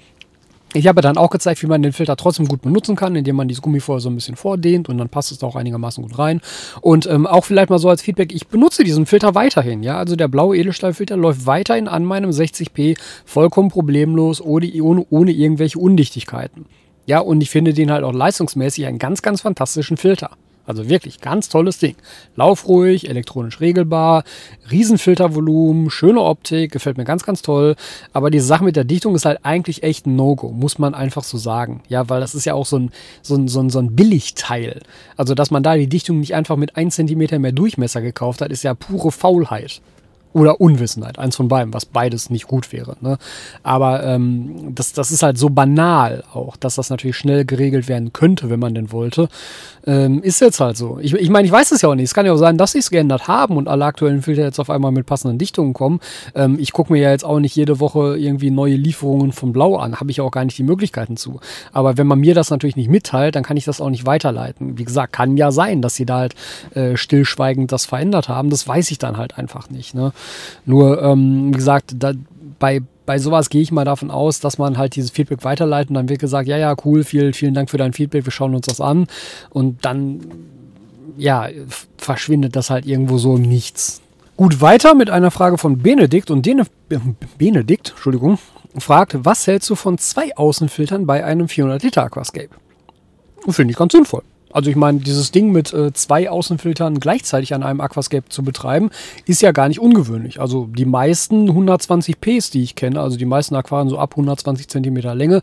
ich 0.77 0.87
habe 0.87 1.01
dann 1.01 1.17
auch 1.17 1.29
gezeigt, 1.29 1.61
wie 1.63 1.67
man 1.67 1.81
den 1.81 1.93
Filter 1.93 2.15
trotzdem 2.15 2.47
gut 2.47 2.61
benutzen 2.61 2.95
kann, 2.95 3.15
indem 3.15 3.35
man 3.35 3.47
dieses 3.47 3.61
Gummifoil 3.61 3.99
so 3.99 4.09
ein 4.09 4.15
bisschen 4.15 4.35
vordehnt 4.35 4.89
und 4.89 4.97
dann 4.97 5.09
passt 5.09 5.31
es 5.31 5.43
auch 5.43 5.55
einigermaßen 5.55 6.03
gut 6.03 6.17
rein. 6.17 6.41
Und 6.81 7.05
ähm, 7.07 7.25
auch 7.27 7.45
vielleicht 7.45 7.69
mal 7.69 7.79
so 7.79 7.89
als 7.89 8.01
Feedback, 8.01 8.33
ich 8.33 8.47
benutze 8.47 8.83
diesen 8.83 9.05
Filter 9.05 9.35
weiterhin. 9.35 9.83
Ja, 9.83 9.97
also 9.97 10.15
der 10.15 10.27
blaue 10.27 10.57
Edelstahlfilter 10.57 11.17
läuft 11.17 11.45
weiterhin 11.45 11.87
an 11.87 12.05
meinem 12.05 12.29
60p 12.29 12.97
vollkommen 13.25 13.69
problemlos, 13.69 14.41
ohne, 14.41 14.71
ohne, 14.81 15.05
ohne 15.09 15.31
irgendwelche 15.31 15.79
Undichtigkeiten. 15.79 16.65
Ja, 17.05 17.19
und 17.19 17.41
ich 17.41 17.49
finde 17.49 17.73
den 17.73 17.91
halt 17.91 18.03
auch 18.03 18.13
leistungsmäßig 18.13 18.85
einen 18.85 18.99
ganz, 18.99 19.21
ganz 19.21 19.41
fantastischen 19.41 19.97
Filter. 19.97 20.31
Also 20.67 20.89
wirklich 20.89 21.21
ganz 21.21 21.49
tolles 21.49 21.79
Ding. 21.79 21.95
Laufruhig, 22.35 23.09
elektronisch 23.09 23.59
regelbar, 23.61 24.23
Riesenfiltervolumen, 24.69 25.89
schöne 25.89 26.21
Optik, 26.21 26.71
gefällt 26.73 26.97
mir 26.97 27.05
ganz, 27.05 27.23
ganz 27.23 27.41
toll. 27.41 27.75
Aber 28.13 28.29
die 28.29 28.41
Sache 28.41 28.65
mit 28.65 28.75
der 28.75 28.83
Dichtung 28.83 29.15
ist 29.15 29.25
halt 29.25 29.39
eigentlich 29.43 29.81
echt 29.81 30.05
ein 30.05 30.15
No-Go, 30.15 30.49
muss 30.49 30.77
man 30.77 30.93
einfach 30.93 31.23
so 31.23 31.37
sagen. 31.37 31.81
Ja, 31.87 32.09
weil 32.09 32.19
das 32.19 32.35
ist 32.35 32.45
ja 32.45 32.53
auch 32.53 32.65
so 32.65 32.77
ein, 32.77 32.91
so 33.21 33.35
ein, 33.35 33.47
so 33.47 33.61
ein, 33.61 33.69
so 33.69 33.79
ein 33.79 33.95
Billigteil. 33.95 34.81
Also, 35.15 35.33
dass 35.33 35.49
man 35.49 35.63
da 35.63 35.75
die 35.75 35.87
Dichtung 35.87 36.19
nicht 36.19 36.35
einfach 36.35 36.57
mit 36.57 36.75
1 36.75 36.95
cm 36.95 37.41
mehr 37.41 37.53
Durchmesser 37.53 38.01
gekauft 38.01 38.41
hat, 38.41 38.51
ist 38.51 38.63
ja 38.63 38.73
pure 38.73 39.11
Faulheit 39.11 39.81
oder 40.33 40.61
Unwissenheit, 40.61 41.19
eins 41.19 41.35
von 41.35 41.47
beiden, 41.47 41.73
was 41.73 41.85
beides 41.85 42.29
nicht 42.29 42.47
gut 42.47 42.71
wäre. 42.71 42.95
Ne? 43.01 43.17
Aber 43.63 44.03
ähm, 44.03 44.75
das, 44.75 44.93
das 44.93 45.11
ist 45.11 45.23
halt 45.23 45.37
so 45.37 45.49
banal 45.49 46.23
auch, 46.33 46.55
dass 46.57 46.75
das 46.75 46.89
natürlich 46.89 47.17
schnell 47.17 47.45
geregelt 47.45 47.87
werden 47.87 48.13
könnte, 48.13 48.49
wenn 48.49 48.59
man 48.59 48.75
denn 48.75 48.91
wollte. 48.91 49.29
Ähm, 49.85 50.21
ist 50.21 50.41
jetzt 50.41 50.59
halt 50.59 50.77
so. 50.77 50.99
Ich, 51.01 51.13
ich 51.13 51.29
meine, 51.29 51.45
ich 51.45 51.51
weiß 51.51 51.71
es 51.71 51.81
ja 51.81 51.89
auch 51.89 51.95
nicht. 51.95 52.05
Es 52.05 52.13
kann 52.13 52.25
ja 52.25 52.33
auch 52.33 52.37
sein, 52.37 52.57
dass 52.57 52.73
sie 52.73 52.79
es 52.79 52.89
geändert 52.89 53.27
haben 53.27 53.57
und 53.57 53.67
alle 53.67 53.85
aktuellen 53.85 54.21
Filter 54.21 54.43
jetzt 54.43 54.59
auf 54.59 54.69
einmal 54.69 54.91
mit 54.91 55.05
passenden 55.05 55.37
Dichtungen 55.37 55.73
kommen. 55.73 56.01
Ähm, 56.35 56.57
ich 56.59 56.73
gucke 56.73 56.91
mir 56.91 57.01
ja 57.01 57.11
jetzt 57.11 57.23
auch 57.23 57.39
nicht 57.39 57.55
jede 57.55 57.79
Woche 57.79 58.17
irgendwie 58.17 58.51
neue 58.51 58.75
Lieferungen 58.75 59.31
von 59.31 59.53
Blau 59.53 59.77
an. 59.77 59.99
Habe 59.99 60.11
ich 60.11 60.17
ja 60.17 60.23
auch 60.23 60.31
gar 60.31 60.43
nicht 60.43 60.57
die 60.57 60.63
Möglichkeiten 60.63 61.15
zu. 61.15 61.39
Aber 61.71 61.97
wenn 61.97 62.05
man 62.05 62.19
mir 62.19 62.35
das 62.35 62.49
natürlich 62.49 62.75
nicht 62.75 62.89
mitteilt, 62.89 63.35
dann 63.35 63.43
kann 63.43 63.57
ich 63.57 63.65
das 63.65 63.79
auch 63.79 63.89
nicht 63.89 64.05
weiterleiten. 64.05 64.77
Wie 64.77 64.83
gesagt, 64.83 65.13
kann 65.13 65.37
ja 65.37 65.51
sein, 65.51 65.81
dass 65.81 65.95
sie 65.95 66.05
da 66.05 66.17
halt 66.17 66.35
äh, 66.75 66.97
stillschweigend 66.97 67.71
das 67.71 67.85
verändert 67.85 68.27
haben. 68.27 68.49
Das 68.49 68.67
weiß 68.67 68.91
ich 68.91 68.97
dann 68.97 69.17
halt 69.17 69.37
einfach 69.37 69.69
nicht. 69.69 69.95
Ne? 69.95 70.11
Nur, 70.65 71.01
ähm, 71.01 71.49
wie 71.53 71.57
gesagt, 71.57 71.95
da, 71.97 72.13
bei, 72.59 72.81
bei 73.05 73.19
sowas 73.19 73.49
gehe 73.49 73.61
ich 73.61 73.71
mal 73.71 73.85
davon 73.85 74.11
aus, 74.11 74.39
dass 74.39 74.57
man 74.57 74.77
halt 74.77 74.95
dieses 74.95 75.11
Feedback 75.11 75.43
weiterleitet 75.43 75.89
und 75.89 75.95
dann 75.95 76.09
wird 76.09 76.19
gesagt, 76.19 76.47
ja, 76.47 76.57
ja, 76.57 76.75
cool, 76.85 77.03
vielen, 77.03 77.33
vielen 77.33 77.53
Dank 77.53 77.69
für 77.69 77.77
dein 77.77 77.93
Feedback, 77.93 78.25
wir 78.25 78.31
schauen 78.31 78.55
uns 78.55 78.67
das 78.67 78.81
an. 78.81 79.07
Und 79.49 79.85
dann, 79.85 80.21
ja, 81.17 81.47
verschwindet 81.97 82.55
das 82.55 82.69
halt 82.69 82.85
irgendwo 82.85 83.17
so 83.17 83.35
im 83.35 83.43
Nichts. 83.43 84.01
Gut, 84.35 84.61
weiter 84.61 84.93
mit 84.93 85.09
einer 85.09 85.31
Frage 85.31 85.57
von 85.57 85.79
Benedikt 85.79 86.29
und 86.29 86.45
den, 86.45 86.61
Benedikt, 87.37 87.89
Entschuldigung, 87.89 88.37
fragt, 88.77 89.15
was 89.25 89.47
hältst 89.47 89.69
du 89.69 89.75
von 89.75 89.97
zwei 89.97 90.35
Außenfiltern 90.35 91.05
bei 91.05 91.23
einem 91.23 91.47
400 91.47 91.81
Liter 91.81 92.03
Aquascape? 92.03 92.49
Finde 93.49 93.71
ich 93.71 93.77
ganz 93.77 93.93
sinnvoll. 93.93 94.23
Also 94.51 94.69
ich 94.69 94.75
meine, 94.75 94.99
dieses 94.99 95.31
Ding 95.31 95.51
mit 95.51 95.73
äh, 95.73 95.93
zwei 95.93 96.29
Außenfiltern 96.29 96.99
gleichzeitig 96.99 97.53
an 97.53 97.63
einem 97.63 97.81
Aquascape 97.81 98.29
zu 98.29 98.43
betreiben, 98.43 98.89
ist 99.25 99.41
ja 99.41 99.51
gar 99.51 99.67
nicht 99.67 99.79
ungewöhnlich. 99.79 100.39
Also 100.39 100.67
die 100.67 100.85
meisten 100.85 101.49
120ps, 101.49 102.51
die 102.51 102.63
ich 102.63 102.75
kenne, 102.75 103.01
also 103.01 103.17
die 103.17 103.25
meisten 103.25 103.55
Aquarien 103.55 103.89
so 103.89 103.99
ab 103.99 104.11
120 104.11 104.67
cm 104.67 104.95
Länge 105.17 105.41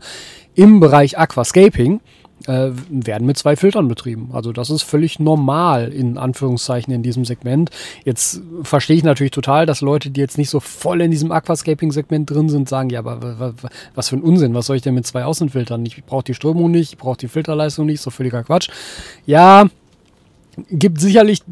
im 0.55 0.79
Bereich 0.79 1.17
Aquascaping, 1.17 1.99
äh, 2.47 2.71
werden 2.89 3.25
mit 3.25 3.37
zwei 3.37 3.55
Filtern 3.55 3.87
betrieben. 3.87 4.29
Also 4.33 4.51
das 4.51 4.69
ist 4.69 4.83
völlig 4.83 5.19
normal 5.19 5.91
in 5.91 6.17
Anführungszeichen 6.17 6.93
in 6.93 7.03
diesem 7.03 7.25
Segment. 7.25 7.69
Jetzt 8.03 8.41
verstehe 8.63 8.97
ich 8.97 9.03
natürlich 9.03 9.31
total, 9.31 9.65
dass 9.65 9.81
Leute, 9.81 10.09
die 10.09 10.21
jetzt 10.21 10.37
nicht 10.37 10.49
so 10.49 10.59
voll 10.59 11.01
in 11.01 11.11
diesem 11.11 11.31
Aquascaping-Segment 11.31 12.29
drin 12.29 12.49
sind, 12.49 12.69
sagen, 12.69 12.89
ja, 12.89 12.99
aber 12.99 13.53
was 13.93 14.09
für 14.09 14.17
ein 14.17 14.21
Unsinn, 14.21 14.53
was 14.53 14.67
soll 14.67 14.75
ich 14.75 14.81
denn 14.81 14.95
mit 14.95 15.05
zwei 15.05 15.25
Außenfiltern? 15.25 15.85
Ich 15.85 16.03
brauche 16.05 16.23
die 16.23 16.33
Strömung 16.33 16.71
nicht, 16.71 16.93
ich 16.93 16.97
brauche 16.97 17.17
die 17.17 17.27
Filterleistung 17.27 17.85
nicht, 17.85 18.01
so 18.01 18.09
völliger 18.09 18.43
Quatsch. 18.43 18.69
Ja, 19.25 19.65
gibt 20.69 21.01
sicherlich 21.01 21.43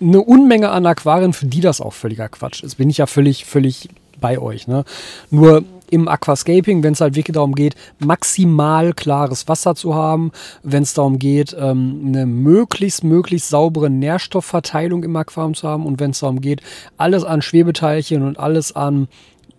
eine 0.00 0.20
Unmenge 0.22 0.70
an 0.70 0.86
Aquarien, 0.86 1.32
für 1.32 1.46
die 1.46 1.60
das 1.60 1.80
auch 1.80 1.92
völliger 1.92 2.28
Quatsch 2.28 2.62
ist. 2.62 2.76
Bin 2.76 2.88
ich 2.88 2.98
ja 2.98 3.06
völlig, 3.06 3.44
völlig 3.44 3.88
bei 4.20 4.38
euch. 4.38 4.66
Ne? 4.66 4.84
Nur 5.30 5.64
im 5.90 6.08
Aquascaping, 6.08 6.82
wenn 6.82 6.92
es 6.92 7.00
halt 7.00 7.16
wirklich 7.16 7.34
darum 7.34 7.54
geht, 7.54 7.74
maximal 7.98 8.92
klares 8.92 9.48
Wasser 9.48 9.74
zu 9.74 9.94
haben, 9.94 10.32
wenn 10.62 10.82
es 10.82 10.94
darum 10.94 11.18
geht, 11.18 11.54
ähm, 11.58 12.04
eine 12.06 12.26
möglichst, 12.26 13.04
möglichst 13.04 13.50
saubere 13.50 13.90
Nährstoffverteilung 13.90 15.04
im 15.04 15.16
Aquarium 15.16 15.54
zu 15.54 15.68
haben 15.68 15.86
und 15.86 16.00
wenn 16.00 16.10
es 16.10 16.20
darum 16.20 16.40
geht, 16.40 16.62
alles 16.96 17.24
an 17.24 17.42
Schwebeteilchen 17.42 18.22
und 18.22 18.38
alles 18.38 18.74
an 18.74 19.08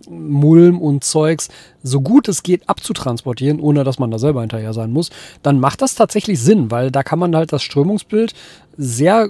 Mulm 0.09 0.81
und 0.81 1.03
Zeugs 1.03 1.49
so 1.83 2.01
gut 2.01 2.27
es 2.27 2.43
geht 2.43 2.67
abzutransportieren, 2.67 3.59
ohne 3.59 3.83
dass 3.83 3.99
man 3.99 4.11
da 4.11 4.17
selber 4.17 4.41
hinterher 4.41 4.73
sein 4.73 4.91
muss, 4.91 5.11
dann 5.43 5.59
macht 5.59 5.81
das 5.81 5.95
tatsächlich 5.95 6.39
Sinn, 6.39 6.71
weil 6.71 6.91
da 6.91 7.03
kann 7.03 7.19
man 7.19 7.35
halt 7.35 7.53
das 7.53 7.63
Strömungsbild 7.63 8.33
sehr, 8.77 9.29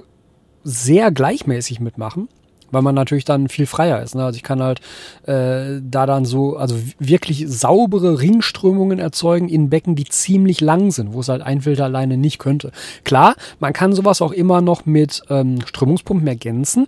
sehr 0.64 1.12
gleichmäßig 1.12 1.80
mitmachen 1.80 2.30
weil 2.72 2.82
man 2.82 2.96
natürlich 2.96 3.26
dann 3.26 3.50
viel 3.50 3.66
freier 3.66 4.02
ist. 4.02 4.16
Ne? 4.16 4.24
Also 4.24 4.38
ich 4.38 4.44
kann 4.44 4.62
halt 4.62 4.80
äh, 5.26 5.80
da 5.82 6.06
dann 6.06 6.26
so, 6.26 6.58
also 6.58 6.76
wirklich 7.00 7.46
saubere 7.48 8.20
Ringströmungen 8.20 9.00
erzeugen 9.00 9.50
in 9.50 9.70
Becken, 9.70 9.96
die 9.96 10.06
ziemlich 10.06 10.62
lang 10.62 10.92
sind, 10.92 11.14
wo 11.14 11.20
es 11.20 11.30
halt 11.30 11.42
ein 11.42 11.62
Filter 11.62 11.86
alleine 11.86 12.18
nicht 12.18 12.40
könnte. 12.40 12.72
Klar, 13.04 13.36
man 13.60 13.74
kann 13.74 13.94
sowas 13.94 14.22
auch 14.22 14.32
immer 14.32 14.62
noch 14.62 14.86
mit 14.86 15.22
ähm, 15.30 15.60
Strömungspumpen 15.66 16.28
ergänzen. 16.28 16.88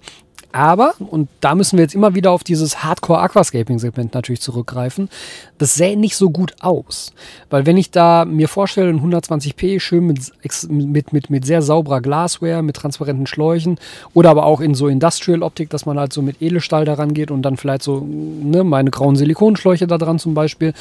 Aber, 0.54 0.94
und 1.00 1.30
da 1.42 1.56
müssen 1.56 1.80
wir 1.80 1.84
jetzt 1.84 1.96
immer 1.96 2.14
wieder 2.14 2.30
auf 2.32 2.44
dieses 2.44 2.84
Hardcore-Aquascaping-Segment 2.84 4.14
natürlich 4.14 4.40
zurückgreifen, 4.40 5.10
das 5.58 5.74
sähe 5.74 5.98
nicht 5.98 6.16
so 6.16 6.30
gut 6.30 6.54
aus. 6.62 7.12
Weil 7.50 7.66
wenn 7.66 7.76
ich 7.76 7.90
da 7.90 8.24
mir 8.24 8.48
vorstelle, 8.48 8.90
ein 8.90 9.02
120p 9.02 9.80
schön 9.80 10.06
mit, 10.06 10.32
mit, 10.70 11.12
mit, 11.12 11.30
mit 11.32 11.46
sehr 11.46 11.64
sauberer 11.64 12.02
Glassware, 12.02 12.62
mit 12.62 12.76
transparenten 12.76 13.26
Schläuchen 13.26 13.80
oder 14.14 14.30
aber 14.30 14.46
auch 14.46 14.62
in 14.62 14.76
so 14.76 14.88
Industrial-Optik, 14.88 15.72
dass 15.72 15.88
man 15.88 15.98
halt 15.98 16.14
so 16.14 16.22
mit 16.22 16.40
Edelstahl 16.40 16.86
daran 16.86 17.16
geht 17.16 17.32
und 17.32 17.42
dann 17.42 17.58
vielleicht 17.58 17.82
so 17.82 18.06
ne, 18.08 18.64
meine 18.64 18.92
grauen 18.92 19.16
Silikonschläuche 19.16 19.88
da 19.88 19.98
dran 19.98 20.20
zum 20.20 20.36
Beispiel. 20.36 20.74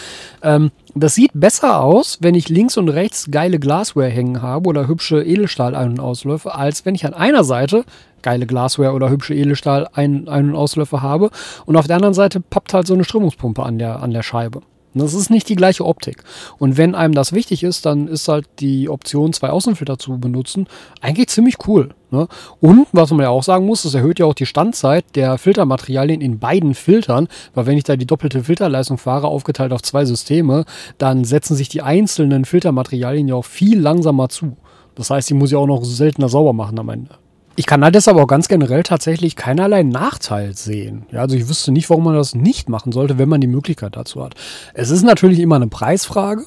Ähm, 0.42 0.70
das 0.94 1.14
sieht 1.14 1.30
besser 1.32 1.80
aus, 1.80 2.18
wenn 2.20 2.34
ich 2.34 2.50
links 2.50 2.76
und 2.76 2.90
rechts 2.90 3.30
geile 3.30 3.58
Glassware 3.58 4.10
hängen 4.10 4.42
habe 4.42 4.68
oder 4.68 4.86
hübsche 4.86 5.22
Edelstahl-Ein- 5.22 5.92
und 5.92 6.00
Ausläufe, 6.00 6.54
als 6.54 6.84
wenn 6.84 6.94
ich 6.94 7.06
an 7.06 7.14
einer 7.14 7.44
Seite 7.44 7.86
geile 8.22 8.46
Glasware 8.46 8.92
oder 8.92 9.10
hübsche 9.10 9.34
Edelstahl 9.34 9.88
Ein-, 9.92 10.28
Ein 10.28 10.50
und 10.50 10.56
Ausläufer 10.56 11.02
habe. 11.02 11.30
Und 11.66 11.76
auf 11.76 11.86
der 11.86 11.96
anderen 11.96 12.14
Seite 12.14 12.40
pappt 12.40 12.74
halt 12.74 12.86
so 12.86 12.94
eine 12.94 13.04
Strömungspumpe 13.04 13.62
an 13.62 13.78
der, 13.78 14.02
an 14.02 14.12
der 14.12 14.22
Scheibe. 14.22 14.62
Das 14.94 15.14
ist 15.14 15.30
nicht 15.30 15.48
die 15.48 15.56
gleiche 15.56 15.86
Optik. 15.86 16.22
Und 16.58 16.76
wenn 16.76 16.94
einem 16.94 17.14
das 17.14 17.32
wichtig 17.32 17.62
ist, 17.62 17.86
dann 17.86 18.08
ist 18.08 18.28
halt 18.28 18.46
die 18.60 18.90
Option, 18.90 19.32
zwei 19.32 19.48
Außenfilter 19.48 19.98
zu 19.98 20.18
benutzen, 20.18 20.66
eigentlich 21.00 21.28
ziemlich 21.28 21.56
cool. 21.66 21.94
Ne? 22.10 22.28
Und 22.60 22.88
was 22.92 23.10
man 23.10 23.20
ja 23.20 23.30
auch 23.30 23.42
sagen 23.42 23.64
muss, 23.64 23.84
das 23.84 23.94
erhöht 23.94 24.18
ja 24.18 24.26
auch 24.26 24.34
die 24.34 24.44
Standzeit 24.44 25.04
der 25.14 25.38
Filtermaterialien 25.38 26.20
in 26.20 26.38
beiden 26.38 26.74
Filtern, 26.74 27.28
weil 27.54 27.64
wenn 27.66 27.78
ich 27.78 27.84
da 27.84 27.96
die 27.96 28.06
doppelte 28.06 28.44
Filterleistung 28.44 28.98
fahre, 28.98 29.28
aufgeteilt 29.28 29.72
auf 29.72 29.82
zwei 29.82 30.04
Systeme, 30.04 30.66
dann 30.98 31.24
setzen 31.24 31.56
sich 31.56 31.70
die 31.70 31.80
einzelnen 31.80 32.44
Filtermaterialien 32.44 33.28
ja 33.28 33.34
auch 33.36 33.46
viel 33.46 33.80
langsamer 33.80 34.28
zu. 34.28 34.58
Das 34.94 35.08
heißt, 35.08 35.30
die 35.30 35.34
muss 35.34 35.50
ich 35.50 35.56
auch 35.56 35.66
noch 35.66 35.84
seltener 35.84 36.28
sauber 36.28 36.52
machen 36.52 36.78
am 36.78 36.90
Ende. 36.90 37.21
Ich 37.54 37.66
kann 37.66 37.84
halt 37.84 37.94
deshalb 37.94 38.16
auch 38.16 38.26
ganz 38.26 38.48
generell 38.48 38.82
tatsächlich 38.82 39.36
keinerlei 39.36 39.82
Nachteil 39.82 40.56
sehen. 40.56 41.04
Ja, 41.10 41.20
also 41.20 41.36
ich 41.36 41.46
wüsste 41.48 41.70
nicht, 41.70 41.90
warum 41.90 42.04
man 42.04 42.14
das 42.14 42.34
nicht 42.34 42.70
machen 42.70 42.92
sollte, 42.92 43.18
wenn 43.18 43.28
man 43.28 43.42
die 43.42 43.46
Möglichkeit 43.46 43.94
dazu 43.96 44.24
hat. 44.24 44.34
Es 44.72 44.88
ist 44.90 45.02
natürlich 45.02 45.38
immer 45.38 45.56
eine 45.56 45.68
Preisfrage, 45.68 46.46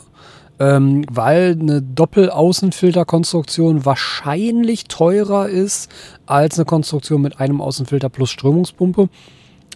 ähm, 0.60 1.06
weil 1.12 1.56
eine 1.60 1.84
Doppelaußenfilterkonstruktion 1.84 3.86
wahrscheinlich 3.86 4.86
teurer 4.86 5.48
ist 5.48 5.92
als 6.26 6.58
eine 6.58 6.66
Konstruktion 6.66 7.22
mit 7.22 7.40
einem 7.40 7.62
Außenfilter 7.62 8.10
plus 8.10 8.32
Strömungspumpe. 8.32 9.10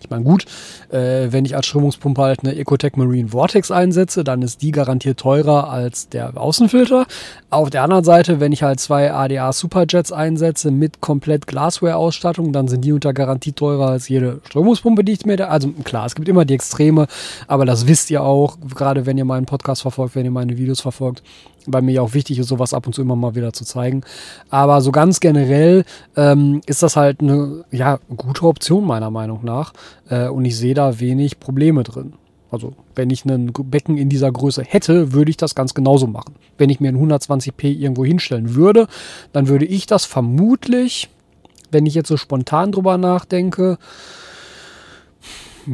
Ich 0.01 0.09
meine, 0.09 0.23
gut, 0.23 0.45
äh, 0.89 1.27
wenn 1.31 1.45
ich 1.45 1.55
als 1.55 1.67
Strömungspumpe 1.67 2.21
halt 2.21 2.39
eine 2.43 2.55
Ecotech 2.55 2.95
Marine 2.95 3.29
Vortex 3.29 3.71
einsetze, 3.71 4.23
dann 4.23 4.41
ist 4.41 4.61
die 4.61 4.71
garantiert 4.71 5.19
teurer 5.19 5.69
als 5.69 6.09
der 6.09 6.37
Außenfilter. 6.37 7.05
Auf 7.49 7.69
der 7.69 7.83
anderen 7.83 8.03
Seite, 8.03 8.39
wenn 8.39 8.51
ich 8.51 8.63
halt 8.63 8.79
zwei 8.79 9.11
ADA 9.11 9.51
Superjets 9.53 10.11
einsetze 10.11 10.71
mit 10.71 11.01
komplett 11.01 11.47
Glassware-Ausstattung, 11.47 12.53
dann 12.53 12.67
sind 12.67 12.85
die 12.85 12.93
unter 12.93 13.13
Garantie 13.13 13.53
teurer 13.53 13.89
als 13.89 14.09
jede 14.09 14.39
Strömungspumpe, 14.45 15.03
die 15.03 15.13
ich 15.13 15.25
mir 15.25 15.37
da. 15.37 15.47
Also 15.47 15.69
klar, 15.83 16.05
es 16.05 16.15
gibt 16.15 16.27
immer 16.27 16.45
die 16.45 16.53
Extreme, 16.53 17.07
aber 17.47 17.65
das 17.65 17.87
wisst 17.87 18.11
ihr 18.11 18.23
auch, 18.23 18.57
gerade 18.75 19.05
wenn 19.05 19.17
ihr 19.17 19.25
meinen 19.25 19.45
Podcast 19.45 19.81
verfolgt, 19.81 20.15
wenn 20.15 20.25
ihr 20.25 20.31
meine 20.31 20.57
Videos 20.57 20.81
verfolgt 20.81 21.23
weil 21.71 21.81
mir 21.81 21.93
ja 21.93 22.01
auch 22.01 22.13
wichtig 22.13 22.39
ist, 22.39 22.47
sowas 22.47 22.73
ab 22.73 22.87
und 22.87 22.93
zu 22.93 23.01
immer 23.01 23.15
mal 23.15 23.35
wieder 23.35 23.53
zu 23.53 23.65
zeigen. 23.65 24.01
Aber 24.49 24.81
so 24.81 24.91
ganz 24.91 25.19
generell 25.19 25.85
ähm, 26.15 26.61
ist 26.65 26.83
das 26.83 26.95
halt 26.95 27.21
eine 27.21 27.63
ja, 27.71 27.99
gute 28.15 28.43
Option 28.43 28.85
meiner 28.85 29.11
Meinung 29.11 29.39
nach. 29.43 29.73
Äh, 30.09 30.27
und 30.27 30.45
ich 30.45 30.57
sehe 30.57 30.73
da 30.73 30.99
wenig 30.99 31.39
Probleme 31.39 31.83
drin. 31.83 32.13
Also, 32.51 32.73
wenn 32.95 33.11
ich 33.11 33.25
ein 33.25 33.53
Becken 33.53 33.97
in 33.97 34.09
dieser 34.09 34.31
Größe 34.31 34.63
hätte, 34.63 35.13
würde 35.13 35.29
ich 35.29 35.37
das 35.37 35.53
ganz 35.53 35.75
genauso 35.75 36.07
machen. 36.07 36.33
Wenn 36.57 36.71
ich 36.71 36.79
mir 36.79 36.89
ein 36.89 36.97
120p 36.97 37.65
irgendwo 37.77 38.03
hinstellen 38.03 38.55
würde, 38.55 38.87
dann 39.33 39.47
würde 39.47 39.65
ich 39.65 39.85
das 39.85 40.05
vermutlich, 40.05 41.09
wenn 41.71 41.85
ich 41.85 41.93
jetzt 41.93 42.07
so 42.07 42.17
spontan 42.17 42.71
drüber 42.71 42.97
nachdenke, 42.97 43.77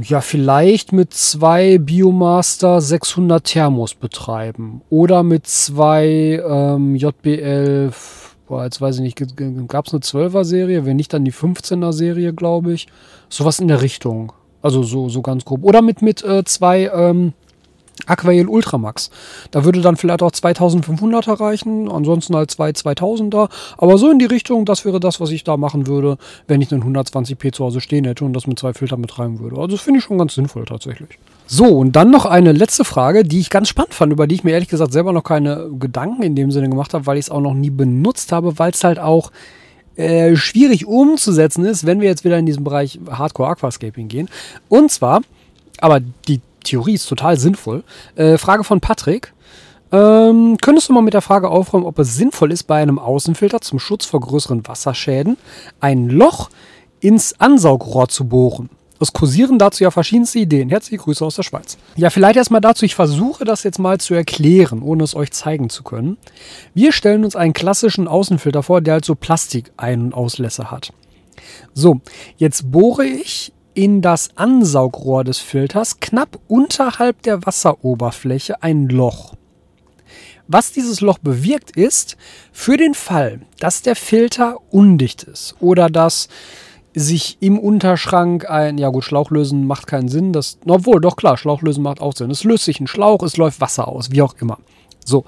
ja, 0.04 0.22
vielleicht 0.22 0.92
mit 0.92 1.14
zwei 1.14 1.78
Biomaster 1.78 2.82
600 2.82 3.44
Thermos 3.44 3.94
betreiben 3.94 4.82
oder 4.90 5.24
mit 5.24 5.48
zwei 5.48 6.42
ähm, 6.46 6.96
JBL, 6.96 7.92
boah, 8.48 8.64
jetzt 8.64 8.82
weiß 8.82 8.96
ich 8.98 9.02
nicht, 9.02 9.38
gab 9.68 9.88
es 9.88 9.94
eine 9.94 10.02
12er 10.02 10.44
Serie, 10.44 10.86
wenn 10.86 10.98
nicht, 10.98 11.14
dann 11.14 11.26
die 11.26 11.34
15er 11.34 11.94
Serie, 11.94 12.34
glaube 12.34 12.74
ich. 12.74 12.88
Sowas 13.30 13.60
in 13.60 13.68
der 13.68 13.82
Richtung. 13.82 14.34
Also 14.62 14.84
so, 14.84 15.10
so 15.10 15.22
ganz 15.22 15.46
grob. 15.46 15.64
Oder 15.64 15.82
mit, 15.82 16.02
mit 16.02 16.24
äh, 16.24 16.44
zwei 16.44 16.90
ähm, 16.94 17.34
Aquael 18.06 18.48
Ultramax. 18.48 19.10
Da 19.52 19.64
würde 19.66 19.82
dann 19.82 19.96
vielleicht 19.96 20.22
auch 20.22 20.32
2500er 20.32 21.40
reichen, 21.40 21.90
ansonsten 21.90 22.36
halt 22.36 22.52
zwei 22.52 22.72
2000er. 22.72 23.50
Aber 23.78 23.98
so 23.98 24.12
in 24.12 24.20
die 24.20 24.26
Richtung, 24.26 24.66
das 24.66 24.86
wäre 24.86 25.00
das, 25.00 25.20
was 25.20 25.32
ich 25.32 25.44
da 25.44 25.58
machen 25.58 25.88
würde, 25.88 26.18
wenn 26.48 26.62
ich 26.62 26.72
einen 26.72 26.84
120p 26.84 27.54
zu 27.54 27.66
Hause 27.66 27.82
stehen 27.82 28.06
hätte 28.06 28.26
und 28.26 28.34
das 28.34 28.48
mit 28.48 28.60
zwei 28.60 28.74
Filtern 28.74 29.02
betreiben 29.02 29.40
würde. 29.40 29.56
Also 29.56 29.76
das 29.76 29.82
finde 29.82 30.00
ich 30.00 30.04
schon 30.04 30.18
ganz 30.18 30.36
sinnvoll 30.36 30.66
tatsächlich. 30.66 31.18
So, 31.48 31.66
und 31.66 31.96
dann 31.96 32.12
noch 32.12 32.26
eine 32.26 32.52
letzte 32.52 32.86
Frage, 32.86 33.24
die 33.24 33.40
ich 33.40 33.50
ganz 33.50 33.70
spannend 33.70 33.94
fand, 33.94 34.12
über 34.12 34.28
die 34.28 34.36
ich 34.36 34.44
mir 34.44 34.52
ehrlich 34.52 34.70
gesagt 34.70 34.92
selber 34.92 35.14
noch 35.14 35.24
keine 35.24 35.70
Gedanken 35.80 36.24
in 36.24 36.36
dem 36.36 36.52
Sinne 36.52 36.70
gemacht 36.70 36.94
habe, 36.94 37.06
weil 37.06 37.18
ich 37.18 37.26
es 37.26 37.30
auch 37.30 37.42
noch 37.42 37.54
nie 37.54 37.70
benutzt 37.70 38.32
habe, 38.32 38.58
weil 38.60 38.72
es 38.72 38.84
halt 38.84 39.00
auch 39.00 39.32
äh, 39.96 40.36
schwierig 40.36 40.86
umzusetzen 40.86 41.64
ist, 41.64 41.86
wenn 41.86 42.02
wir 42.02 42.10
jetzt 42.10 42.24
wieder 42.26 42.38
in 42.38 42.46
diesen 42.46 42.64
Bereich 42.64 43.00
Hardcore 43.10 43.50
Aquascaping 43.50 44.08
gehen. 44.08 44.30
Und 44.70 44.92
zwar, 44.92 45.22
aber 45.80 46.02
die 46.28 46.42
Theorie 46.66 46.96
ist 46.96 47.08
total 47.08 47.40
sinnvoll. 47.40 47.84
Äh, 48.16 48.38
Frage 48.38 48.64
von 48.64 48.82
Patrick. 48.82 49.34
Ähm, 49.92 50.58
könntest 50.62 50.90
du 50.90 50.94
mal 50.94 51.02
mit 51.02 51.14
der 51.14 51.22
Frage 51.22 51.50
aufräumen, 51.50 51.86
ob 51.86 51.98
es 52.00 52.16
sinnvoll 52.16 52.52
ist, 52.52 52.64
bei 52.64 52.82
einem 52.82 53.00
Außenfilter 53.00 53.62
zum 53.62 53.80
Schutz 53.80 54.06
vor 54.06 54.20
größeren 54.20 54.68
Wasserschäden 54.68 55.38
ein 55.80 56.10
Loch 56.10 56.50
ins 57.00 57.40
Ansaugrohr 57.40 58.10
zu 58.10 58.28
bohren? 58.28 58.70
Es 59.00 59.12
kursieren 59.12 59.60
dazu 59.60 59.84
ja 59.84 59.92
verschiedenste 59.92 60.40
Ideen. 60.40 60.70
Herzliche 60.70 61.04
Grüße 61.04 61.24
aus 61.24 61.36
der 61.36 61.44
Schweiz. 61.44 61.78
Ja, 61.96 62.10
vielleicht 62.10 62.38
erstmal 62.38 62.62
dazu, 62.62 62.86
ich 62.86 62.96
versuche 62.96 63.44
das 63.44 63.64
jetzt 63.64 63.78
mal 63.78 64.00
zu 64.00 64.14
erklären, 64.14 64.82
ohne 64.82 65.04
es 65.04 65.16
euch 65.16 65.32
zeigen 65.32 65.70
zu 65.70 65.84
können. 65.84 66.18
Wir 66.74 66.92
stellen 66.92 67.26
uns 67.26 67.36
einen 67.36 67.54
klassischen 67.54 68.08
Außenfilter 68.08 68.64
vor, 68.64 68.82
der 68.82 68.96
halt 68.96 69.06
so 69.06 69.16
Plastik-Ein- 69.16 70.02
und 70.02 70.14
Auslässe 70.14 70.72
hat. 70.72 70.94
So, 71.74 72.00
jetzt 72.38 72.72
bohre 72.72 73.06
ich 73.06 73.52
in 73.76 74.02
das 74.02 74.30
Ansaugrohr 74.36 75.24
des 75.24 75.38
Filters 75.38 76.00
knapp 76.00 76.40
unterhalb 76.48 77.22
der 77.22 77.46
Wasseroberfläche 77.46 78.64
ein 78.64 78.88
Loch. 78.90 79.36
Was 80.48 80.72
dieses 80.72 81.02
Loch 81.02 81.18
bewirkt 81.18 81.72
ist, 81.72 82.18
für 82.52 82.78
den 82.78 82.94
Fall, 82.94 83.42
dass 83.60 83.82
der 83.82 83.96
Filter 83.96 84.58
undicht 84.72 85.24
ist 85.24 85.56
oder 85.60 85.90
dass 85.90 86.30
sich 86.94 87.38
im 87.42 87.60
Unterschrank 87.60 88.50
ein, 88.50 88.78
ja 88.78 88.90
gut, 88.90 89.04
Schlauch 89.04 89.30
lösen 89.30 89.68
macht 89.68 89.88
keinen 89.88 90.08
Sinn, 90.08 90.32
das, 90.32 90.58
obwohl, 90.66 91.02
doch 91.02 91.18
klar, 91.18 91.38
Schlauch 91.38 91.62
lösen 91.62 91.84
macht 91.84 92.00
auch 92.00 92.16
Sinn. 92.16 92.32
Es 92.32 92.44
löst 92.44 92.64
sich 92.64 92.80
ein 92.80 92.88
Schlauch, 92.88 93.22
es 93.24 93.38
läuft 93.38 93.60
Wasser 93.60 93.88
aus, 93.88 94.12
wie 94.12 94.22
auch 94.22 94.36
immer. 94.40 94.60
So, 95.04 95.26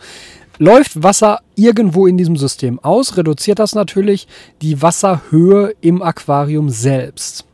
läuft 0.59 1.03
Wasser 1.03 1.41
irgendwo 1.55 2.07
in 2.07 2.17
diesem 2.17 2.37
System 2.37 2.79
aus, 2.79 3.17
reduziert 3.17 3.59
das 3.59 3.75
natürlich 3.75 4.27
die 4.61 4.81
Wasserhöhe 4.81 5.75
im 5.81 6.01
Aquarium 6.01 6.69
selbst. 6.69 7.46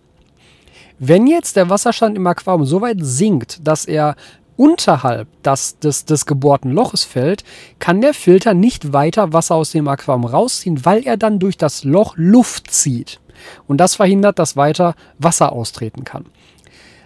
Wenn 1.06 1.28
jetzt 1.28 1.58
der 1.58 1.70
Wasserstand 1.70 2.16
im 2.16 2.26
Aquarium 2.28 2.66
so 2.66 2.80
weit 2.80 3.00
sinkt, 3.02 3.68
dass 3.68 3.84
er 3.84 4.16
unterhalb 4.56 5.28
des, 5.44 5.78
des, 5.80 6.06
des 6.06 6.26
gebohrten 6.26 6.72
Loches 6.72 7.04
fällt, 7.04 7.44
kann 7.80 8.00
der 8.00 8.14
Filter 8.14 8.54
nicht 8.54 8.94
weiter 8.94 9.34
Wasser 9.34 9.56
aus 9.56 9.72
dem 9.72 9.90
Aquarium 9.90 10.24
rausziehen, 10.24 10.86
weil 10.86 11.06
er 11.06 11.18
dann 11.18 11.40
durch 11.40 11.58
das 11.58 11.84
Loch 11.84 12.14
Luft 12.16 12.72
zieht. 12.72 13.20
Und 13.68 13.80
das 13.80 13.96
verhindert, 13.96 14.40
dass 14.40 14.56
weiter 14.56 14.96
Wasser 15.20 15.52
austreten 15.52 16.06
kann. 16.06 16.28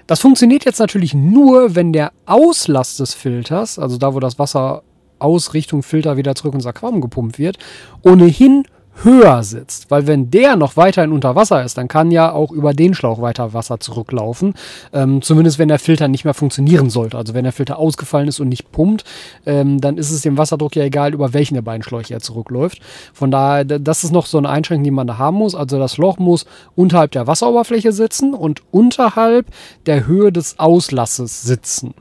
Das 0.06 0.20
funktioniert 0.20 0.64
jetzt 0.64 0.80
natürlich 0.80 1.16
nur, 1.16 1.74
wenn 1.74 1.92
der 1.92 2.12
Auslass 2.28 2.98
des 2.98 3.16
Filters, 3.16 3.80
also 3.80 3.98
da, 3.98 4.14
wo 4.14 4.20
das 4.20 4.38
Wasser 4.38 4.84
aus 5.18 5.56
Richtung 5.56 5.82
Filter 5.82 6.18
wieder 6.18 6.36
zurück 6.36 6.54
ins 6.54 6.68
Aquarium 6.68 7.02
gepumpt 7.02 7.40
wird, 7.40 7.58
ohnehin 8.04 8.64
höher 9.04 9.44
sitzt. 9.44 9.92
Weil 9.92 10.08
wenn 10.08 10.32
der 10.32 10.56
noch 10.56 10.78
weiterhin 10.78 11.12
unter 11.12 11.36
Wasser 11.36 11.64
ist, 11.64 11.78
dann 11.78 11.88
kann 11.88 12.12
ja 12.12 12.32
auch 12.32 12.52
über 12.52 12.74
den 12.74 12.94
Schlauch 12.94 13.22
weiter 13.22 13.54
Wasser 13.54 13.80
zurücklaufen. 13.80 14.54
Ähm, 14.94 15.22
zumindest 15.22 15.60
wenn 15.60 15.68
der 15.68 15.80
Filter 15.80 16.08
nicht 16.08 16.26
mehr 16.26 16.34
funktionieren 16.34 16.90
sollte. 16.90 17.18
Also 17.18 17.34
wenn 17.34 17.44
der 17.44 17.54
Filter 17.54 17.78
ausgefallen 17.78 18.28
ist 18.28 18.40
und 18.40 18.50
nicht 18.50 18.72
pumpt, 18.72 19.04
ähm, 19.46 19.80
dann 19.82 19.98
ist 19.98 20.12
es 20.12 20.22
dem 20.22 20.38
Wasserdruck 20.38 20.76
ja 20.76 20.84
egal, 20.84 21.14
über 21.14 21.34
welchen 21.34 21.56
der 21.56 21.62
beiden 21.62 21.84
Schläuche 21.84 22.14
er 22.14 22.20
zurückläuft. 22.20 22.80
Von 23.14 23.32
daher, 23.32 23.66
das 23.66 24.04
ist 24.04 24.12
noch 24.12 24.26
so 24.26 24.38
eine 24.38 24.50
Einschränkung, 24.50 24.84
die 24.84 24.92
man 24.92 25.08
da 25.08 25.18
haben 25.18 25.38
muss. 25.38 25.56
Also 25.56 25.80
das 25.80 25.98
Loch 25.98 26.18
muss 26.18 26.46
unterhalb 26.76 27.12
der 27.12 27.28
Wasseroberfläche 27.28 27.92
sitzen 27.92 28.34
und 28.34 28.62
unterhalb 28.72 29.48
der 29.86 30.08
Höhe 30.08 30.32
des 30.32 30.60
Auslasses 30.60 31.44
sitzen. 31.44 31.94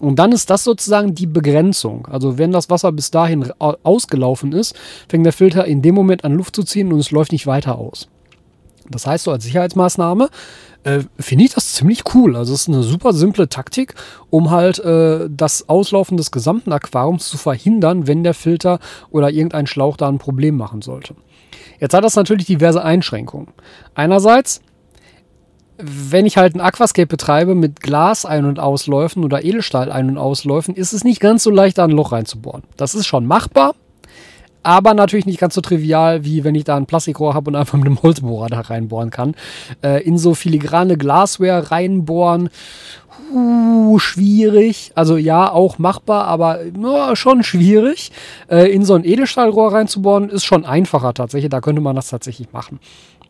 Und 0.00 0.18
dann 0.18 0.32
ist 0.32 0.48
das 0.48 0.64
sozusagen 0.64 1.14
die 1.14 1.26
Begrenzung. 1.26 2.08
Also 2.10 2.38
wenn 2.38 2.52
das 2.52 2.70
Wasser 2.70 2.90
bis 2.90 3.10
dahin 3.10 3.52
ausgelaufen 3.58 4.52
ist, 4.52 4.74
fängt 5.08 5.26
der 5.26 5.34
Filter 5.34 5.66
in 5.66 5.82
dem 5.82 5.94
Moment 5.94 6.24
an 6.24 6.32
Luft 6.32 6.56
zu 6.56 6.64
ziehen 6.64 6.92
und 6.92 6.98
es 6.98 7.10
läuft 7.10 7.32
nicht 7.32 7.46
weiter 7.46 7.76
aus. 7.78 8.08
Das 8.90 9.06
heißt, 9.06 9.24
so 9.24 9.30
als 9.30 9.44
Sicherheitsmaßnahme 9.44 10.30
äh, 10.84 11.00
finde 11.18 11.44
ich 11.44 11.54
das 11.54 11.74
ziemlich 11.74 12.02
cool. 12.14 12.34
Also 12.34 12.54
es 12.54 12.62
ist 12.62 12.68
eine 12.68 12.82
super 12.82 13.12
simple 13.12 13.48
Taktik, 13.48 13.94
um 14.30 14.50
halt 14.50 14.78
äh, 14.80 15.28
das 15.30 15.68
Auslaufen 15.68 16.16
des 16.16 16.30
gesamten 16.30 16.72
Aquariums 16.72 17.28
zu 17.28 17.36
verhindern, 17.36 18.06
wenn 18.06 18.24
der 18.24 18.34
Filter 18.34 18.80
oder 19.10 19.30
irgendein 19.30 19.66
Schlauch 19.66 19.98
da 19.98 20.08
ein 20.08 20.18
Problem 20.18 20.56
machen 20.56 20.82
sollte. 20.82 21.14
Jetzt 21.78 21.94
hat 21.94 22.04
das 22.04 22.16
natürlich 22.16 22.46
diverse 22.46 22.82
Einschränkungen. 22.82 23.48
Einerseits 23.94 24.60
wenn 25.82 26.26
ich 26.26 26.36
halt 26.36 26.54
ein 26.54 26.60
Aquascape 26.60 27.06
betreibe 27.06 27.54
mit 27.54 27.80
Glas 27.80 28.24
ein- 28.24 28.44
und 28.44 28.58
Ausläufen 28.58 29.24
oder 29.24 29.44
Edelstahl 29.44 29.90
ein- 29.90 30.08
und 30.08 30.18
Ausläufen, 30.18 30.74
ist 30.74 30.92
es 30.92 31.04
nicht 31.04 31.20
ganz 31.20 31.42
so 31.42 31.50
leicht, 31.50 31.78
da 31.78 31.84
ein 31.84 31.90
Loch 31.90 32.12
reinzubohren. 32.12 32.62
Das 32.76 32.94
ist 32.94 33.06
schon 33.06 33.26
machbar, 33.26 33.74
aber 34.62 34.94
natürlich 34.94 35.26
nicht 35.26 35.40
ganz 35.40 35.54
so 35.54 35.60
trivial, 35.60 36.24
wie 36.24 36.44
wenn 36.44 36.54
ich 36.54 36.64
da 36.64 36.76
ein 36.76 36.86
Plastikrohr 36.86 37.34
habe 37.34 37.50
und 37.50 37.56
einfach 37.56 37.78
mit 37.78 37.86
einem 37.86 38.02
Holzbohrer 38.02 38.48
da 38.48 38.60
reinbohren 38.60 39.10
kann. 39.10 39.34
Äh, 39.82 40.02
in 40.02 40.18
so 40.18 40.34
filigrane 40.34 40.96
Glasware 40.96 41.70
reinbohren, 41.70 42.50
uh, 43.32 43.98
schwierig. 43.98 44.92
Also 44.94 45.16
ja, 45.16 45.50
auch 45.50 45.78
machbar, 45.78 46.26
aber 46.26 46.60
uh, 46.76 47.14
schon 47.14 47.42
schwierig. 47.42 48.12
Äh, 48.48 48.70
in 48.72 48.84
so 48.84 48.94
ein 48.94 49.04
Edelstahlrohr 49.04 49.72
reinzubohren, 49.72 50.28
ist 50.28 50.44
schon 50.44 50.64
einfacher 50.64 51.14
tatsächlich. 51.14 51.50
Da 51.50 51.60
könnte 51.60 51.80
man 51.80 51.96
das 51.96 52.08
tatsächlich 52.08 52.52
machen. 52.52 52.80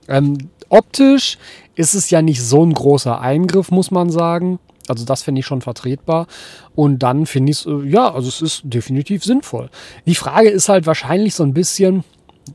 Ähm, 0.08 0.38
optisch 0.68 1.38
ist 1.80 1.94
es 1.94 2.10
ja 2.10 2.20
nicht 2.20 2.42
so 2.42 2.64
ein 2.64 2.74
großer 2.74 3.20
Eingriff, 3.20 3.70
muss 3.70 3.90
man 3.90 4.10
sagen. 4.10 4.58
Also 4.86 5.04
das 5.04 5.22
finde 5.22 5.40
ich 5.40 5.46
schon 5.46 5.62
vertretbar. 5.62 6.26
Und 6.74 6.98
dann 7.00 7.24
finde 7.26 7.52
ich 7.52 7.60
es, 7.60 7.66
äh, 7.66 7.88
ja, 7.88 8.12
also 8.12 8.28
es 8.28 8.42
ist 8.42 8.62
definitiv 8.64 9.24
sinnvoll. 9.24 9.70
Die 10.04 10.14
Frage 10.14 10.50
ist 10.50 10.68
halt 10.68 10.86
wahrscheinlich 10.86 11.34
so 11.34 11.42
ein 11.42 11.54
bisschen, 11.54 12.04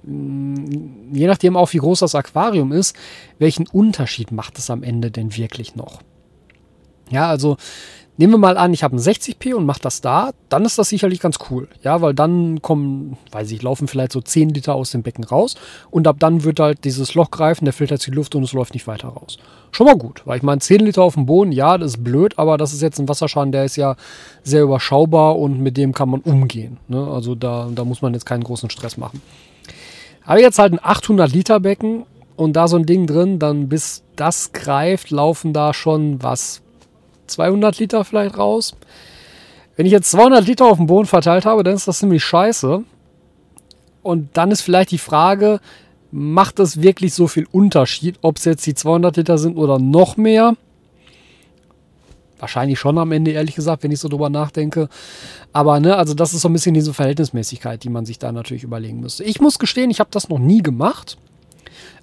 mm, 0.03 1.13
je 1.13 1.27
nachdem 1.27 1.57
auch 1.57 1.73
wie 1.73 1.79
groß 1.79 1.99
das 1.99 2.13
Aquarium 2.13 2.71
ist, 2.71 2.95
welchen 3.39 3.67
Unterschied 3.67 4.31
macht 4.31 4.59
es 4.59 4.69
am 4.69 4.83
Ende 4.83 5.09
denn 5.09 5.35
wirklich 5.35 5.75
noch? 5.75 6.01
Ja, 7.09 7.29
also 7.29 7.57
Nehmen 8.17 8.34
wir 8.34 8.38
mal 8.38 8.58
an, 8.58 8.73
ich 8.73 8.82
habe 8.82 8.95
ein 8.95 8.99
60p 8.99 9.56
und 9.56 9.65
mache 9.65 9.82
das 9.82 9.99
da, 9.99 10.32
dann 10.47 10.63
ist 10.63 10.78
das 10.78 10.88
sicherlich 10.88 11.19
ganz 11.19 11.38
cool. 11.49 11.67
Ja, 11.84 12.01
weil 12.01 12.13
dann 12.13 12.62
kommen, 12.62 13.17
weiß 13.32 13.51
ich, 13.51 13.62
laufen 13.62 13.89
vielleicht 13.89 14.13
so 14.13 14.21
10 14.21 14.49
Liter 14.49 14.73
aus 14.73 14.91
dem 14.91 15.04
Becken 15.04 15.25
raus 15.25 15.56
und 15.91 16.08
ab 16.08 16.15
dann 16.19 16.45
wird 16.45 16.62
halt 16.62 16.86
dieses 16.86 17.13
Loch 17.13 17.30
greifen, 17.30 17.65
der 17.65 17.73
filtert 17.73 18.06
die 18.08 18.12
Luft 18.12 18.34
und 18.36 18.43
es 18.43 18.54
läuft 18.54 18.73
nicht 18.73 18.88
weiter 18.88 19.10
raus. 19.10 19.38
Schon 19.71 19.88
mal 19.88 19.97
gut, 19.97 20.21
weil 20.23 20.38
ich 20.38 20.43
meine, 20.43 20.62
10 20.62 20.80
Liter 20.80 21.04
auf 21.04 21.15
dem 21.15 21.25
Boden, 21.25 21.51
ja, 21.51 21.78
das 21.78 21.95
ist 21.95 22.04
blöd, 22.06 22.39
aber 22.39 22.58
das 22.58 22.71
ist 22.71 22.82
jetzt 22.82 22.99
ein 22.99 23.10
Wasserschaden, 23.10 23.51
der 23.51 23.65
ist 23.65 23.75
ja 23.75 23.97
sehr 24.43 24.63
überschaubar 24.63 25.38
und 25.38 25.60
mit 25.60 25.75
dem 25.75 25.93
kann 25.93 26.10
man 26.10 26.21
umgehen. 26.21 26.78
Ne? 26.88 27.06
Also 27.06 27.36
da, 27.36 27.67
da 27.75 27.84
muss 27.84 28.01
man 28.01 28.13
jetzt 28.13 28.25
keinen 28.25 28.45
großen 28.45 28.69
Stress 28.69 28.95
machen. 28.95 29.21
Habe 30.23 30.39
jetzt 30.39 30.58
halt 30.58 30.71
ein 30.71 30.80
800 30.82 31.32
Liter 31.34 31.60
Becken 31.60 32.06
und 32.38 32.54
da 32.54 32.69
so 32.69 32.78
ein 32.78 32.86
Ding 32.86 33.08
drin, 33.08 33.39
dann 33.39 33.67
bis 33.67 34.04
das 34.15 34.54
greift, 34.54 35.12
laufen 35.12 35.51
da 35.51 35.73
schon 35.73 36.23
was 36.23 36.62
200 37.27 37.79
Liter 37.79 38.03
vielleicht 38.03 38.38
raus. 38.38 38.75
Wenn 39.75 39.85
ich 39.85 39.91
jetzt 39.91 40.11
200 40.11 40.45
Liter 40.47 40.65
auf 40.65 40.77
dem 40.77 40.88
Boden 40.88 41.05
verteilt 41.05 41.45
habe, 41.45 41.63
dann 41.63 41.75
ist 41.75 41.88
das 41.88 41.99
ziemlich 41.99 42.23
scheiße. 42.23 42.83
Und 44.03 44.29
dann 44.33 44.51
ist 44.51 44.61
vielleicht 44.61 44.91
die 44.91 44.97
Frage, 44.97 45.59
macht 46.11 46.59
es 46.59 46.81
wirklich 46.81 47.13
so 47.13 47.27
viel 47.27 47.47
Unterschied, 47.51 48.19
ob 48.21 48.38
es 48.38 48.45
jetzt 48.45 48.65
die 48.65 48.73
200 48.73 49.17
Liter 49.17 49.38
sind 49.38 49.57
oder 49.57 49.79
noch 49.79 50.15
mehr? 50.15 50.55
Wahrscheinlich 52.39 52.79
schon 52.79 52.97
am 52.97 53.11
Ende, 53.11 53.31
ehrlich 53.31 53.55
gesagt, 53.55 53.83
wenn 53.83 53.91
ich 53.91 53.99
so 53.99 54.07
drüber 54.07 54.29
nachdenke. 54.29 54.89
Aber, 55.51 55.79
ne, 55.79 55.95
also 55.95 56.13
das 56.13 56.33
ist 56.33 56.41
so 56.41 56.49
ein 56.49 56.53
bisschen 56.53 56.73
diese 56.73 56.93
Verhältnismäßigkeit, 56.93 57.83
die 57.83 57.89
man 57.89 58.05
sich 58.05 58.19
da 58.19 58.31
natürlich 58.31 58.63
überlegen 58.63 58.99
müsste. 58.99 59.23
Ich 59.23 59.41
muss 59.41 59.59
gestehen, 59.59 59.89
ich 59.89 59.99
habe 59.99 60.09
das 60.11 60.29
noch 60.29 60.39
nie 60.39 60.61
gemacht. 60.61 61.17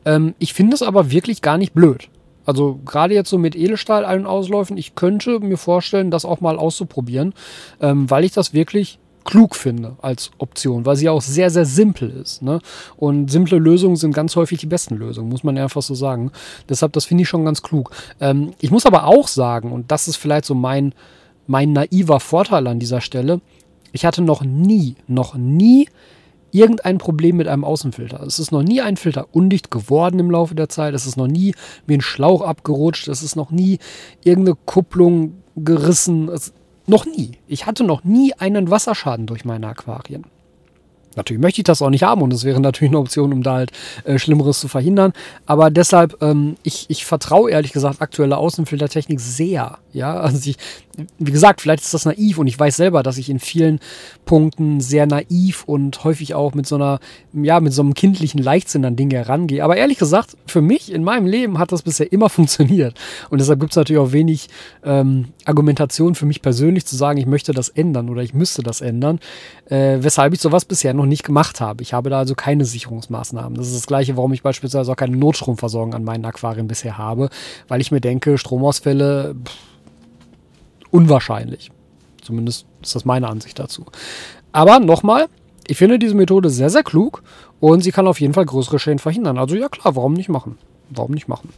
Ähm, 0.04 0.34
ich 0.38 0.54
finde 0.54 0.74
es 0.74 0.82
aber 0.82 1.10
wirklich 1.10 1.42
gar 1.42 1.58
nicht 1.58 1.72
blöd. 1.72 2.08
Also 2.44 2.80
gerade 2.84 3.14
jetzt 3.14 3.30
so 3.30 3.38
mit 3.38 3.54
Edelstahl 3.54 4.04
ein- 4.04 4.20
und 4.20 4.26
Ausläufen, 4.26 4.76
ich 4.76 4.94
könnte 4.94 5.40
mir 5.40 5.56
vorstellen, 5.56 6.10
das 6.10 6.24
auch 6.24 6.40
mal 6.40 6.58
auszuprobieren, 6.58 7.34
ähm, 7.80 8.10
weil 8.10 8.24
ich 8.24 8.32
das 8.32 8.52
wirklich 8.52 8.98
klug 9.24 9.54
finde 9.54 9.96
als 10.02 10.30
Option, 10.38 10.84
weil 10.84 10.96
sie 10.96 11.08
auch 11.08 11.22
sehr, 11.22 11.50
sehr 11.50 11.64
simpel 11.64 12.10
ist. 12.10 12.42
Ne? 12.42 12.60
Und 12.96 13.30
simple 13.30 13.58
Lösungen 13.58 13.96
sind 13.96 14.14
ganz 14.14 14.34
häufig 14.36 14.58
die 14.58 14.66
besten 14.66 14.96
Lösungen, 14.96 15.28
muss 15.28 15.44
man 15.44 15.56
einfach 15.58 15.82
so 15.82 15.94
sagen. 15.94 16.32
Deshalb, 16.68 16.92
das 16.92 17.04
finde 17.04 17.22
ich 17.22 17.28
schon 17.28 17.44
ganz 17.44 17.62
klug. 17.62 17.90
Ähm, 18.20 18.52
ich 18.60 18.70
muss 18.70 18.86
aber 18.86 19.06
auch 19.06 19.28
sagen, 19.28 19.72
und 19.72 19.90
das 19.90 20.08
ist 20.08 20.16
vielleicht 20.16 20.44
so 20.44 20.54
mein, 20.54 20.94
mein 21.46 21.72
naiver 21.72 22.20
Vorteil 22.20 22.66
an 22.66 22.78
dieser 22.78 23.00
Stelle, 23.00 23.40
ich 23.92 24.04
hatte 24.04 24.22
noch 24.22 24.42
nie, 24.42 24.96
noch 25.06 25.34
nie 25.34 25.88
irgendein 26.52 26.98
Problem 26.98 27.36
mit 27.36 27.48
einem 27.48 27.64
Außenfilter. 27.64 28.22
Es 28.22 28.38
ist 28.38 28.52
noch 28.52 28.62
nie 28.62 28.80
ein 28.80 28.96
Filter 28.96 29.26
undicht 29.32 29.70
geworden 29.70 30.20
im 30.20 30.30
Laufe 30.30 30.54
der 30.54 30.68
Zeit. 30.68 30.94
Es 30.94 31.06
ist 31.06 31.16
noch 31.16 31.26
nie 31.26 31.54
wie 31.86 31.94
ein 31.94 32.00
Schlauch 32.00 32.42
abgerutscht. 32.42 33.08
Es 33.08 33.22
ist 33.22 33.34
noch 33.34 33.50
nie 33.50 33.78
irgendeine 34.22 34.56
Kupplung 34.66 35.34
gerissen. 35.56 36.28
Es, 36.28 36.52
noch 36.86 37.06
nie. 37.06 37.32
Ich 37.46 37.66
hatte 37.66 37.84
noch 37.84 38.04
nie 38.04 38.34
einen 38.34 38.70
Wasserschaden 38.70 39.26
durch 39.26 39.44
meine 39.44 39.68
Aquarien. 39.68 40.24
Natürlich 41.16 41.42
möchte 41.42 41.60
ich 41.60 41.64
das 41.64 41.82
auch 41.82 41.90
nicht 41.90 42.04
haben 42.04 42.22
und 42.22 42.32
es 42.32 42.44
wäre 42.44 42.60
natürlich 42.60 42.90
eine 42.90 42.98
Option, 42.98 43.32
um 43.32 43.42
da 43.42 43.54
halt 43.54 43.72
äh, 44.04 44.18
Schlimmeres 44.18 44.60
zu 44.60 44.68
verhindern. 44.68 45.12
Aber 45.46 45.70
deshalb, 45.70 46.22
ähm, 46.22 46.56
ich, 46.62 46.86
ich 46.88 47.04
vertraue 47.04 47.50
ehrlich 47.50 47.72
gesagt 47.72 48.00
aktueller 48.00 48.38
Außenfiltertechnik 48.38 49.20
sehr. 49.20 49.78
Ja, 49.92 50.14
also 50.14 50.38
ich, 50.48 50.56
wie 51.18 51.32
gesagt, 51.32 51.60
vielleicht 51.60 51.82
ist 51.82 51.92
das 51.92 52.06
naiv 52.06 52.38
und 52.38 52.46
ich 52.46 52.58
weiß 52.58 52.76
selber, 52.76 53.02
dass 53.02 53.18
ich 53.18 53.28
in 53.28 53.38
vielen 53.38 53.78
Punkten 54.24 54.80
sehr 54.80 55.06
naiv 55.06 55.64
und 55.64 56.02
häufig 56.04 56.34
auch 56.34 56.54
mit 56.54 56.66
so 56.66 56.76
einer, 56.76 56.98
ja, 57.32 57.60
mit 57.60 57.72
so 57.72 57.82
einem 57.82 57.92
kindlichen 57.92 58.42
Leichtsinn 58.42 58.84
an 58.86 58.96
Dinge 58.96 59.16
herangehe. 59.16 59.62
Aber 59.62 59.76
ehrlich 59.76 59.98
gesagt, 59.98 60.36
für 60.46 60.62
mich 60.62 60.90
in 60.92 61.04
meinem 61.04 61.26
Leben 61.26 61.58
hat 61.58 61.72
das 61.72 61.82
bisher 61.82 62.10
immer 62.10 62.28
funktioniert. 62.30 62.98
Und 63.28 63.40
deshalb 63.40 63.60
gibt 63.60 63.72
es 63.72 63.76
natürlich 63.76 64.00
auch 64.00 64.12
wenig 64.12 64.48
ähm, 64.82 65.28
Argumentation 65.44 66.14
für 66.14 66.26
mich 66.26 66.40
persönlich 66.40 66.86
zu 66.86 66.96
sagen, 66.96 67.18
ich 67.18 67.26
möchte 67.26 67.52
das 67.52 67.68
ändern 67.68 68.08
oder 68.08 68.22
ich 68.22 68.32
müsste 68.32 68.62
das 68.62 68.80
ändern, 68.80 69.20
äh, 69.66 69.98
weshalb 70.00 70.32
ich 70.32 70.40
sowas 70.40 70.64
bisher 70.64 70.94
noch 70.94 71.06
nicht 71.06 71.22
gemacht 71.22 71.60
habe. 71.60 71.82
Ich 71.82 71.92
habe 71.92 72.08
da 72.08 72.18
also 72.18 72.34
keine 72.34 72.64
Sicherungsmaßnahmen. 72.64 73.58
Das 73.58 73.66
ist 73.66 73.76
das 73.76 73.86
Gleiche, 73.86 74.16
warum 74.16 74.32
ich 74.32 74.42
beispielsweise 74.42 74.90
auch 74.90 74.96
keine 74.96 75.16
Notstromversorgung 75.16 75.92
an 75.92 76.04
meinen 76.04 76.24
Aquarien 76.24 76.66
bisher 76.66 76.96
habe, 76.96 77.28
weil 77.68 77.80
ich 77.82 77.90
mir 77.90 78.00
denke, 78.00 78.38
Stromausfälle 78.38 79.34
pff, 79.34 79.56
unwahrscheinlich. 80.92 81.72
Zumindest 82.22 82.66
ist 82.82 82.94
das 82.94 83.04
meine 83.04 83.28
Ansicht 83.28 83.58
dazu. 83.58 83.86
Aber 84.52 84.78
nochmal, 84.78 85.26
ich 85.66 85.76
finde 85.76 85.98
diese 85.98 86.14
Methode 86.14 86.50
sehr, 86.50 86.70
sehr 86.70 86.84
klug 86.84 87.24
und 87.58 87.80
sie 87.80 87.90
kann 87.90 88.06
auf 88.06 88.20
jeden 88.20 88.34
Fall 88.34 88.46
größere 88.46 88.78
Schäden 88.78 89.00
verhindern. 89.00 89.38
Also 89.38 89.56
ja 89.56 89.68
klar, 89.68 89.96
warum 89.96 90.12
nicht 90.12 90.28
machen? 90.28 90.58
Warum 90.90 91.12
nicht 91.12 91.26
machen? 91.26 91.48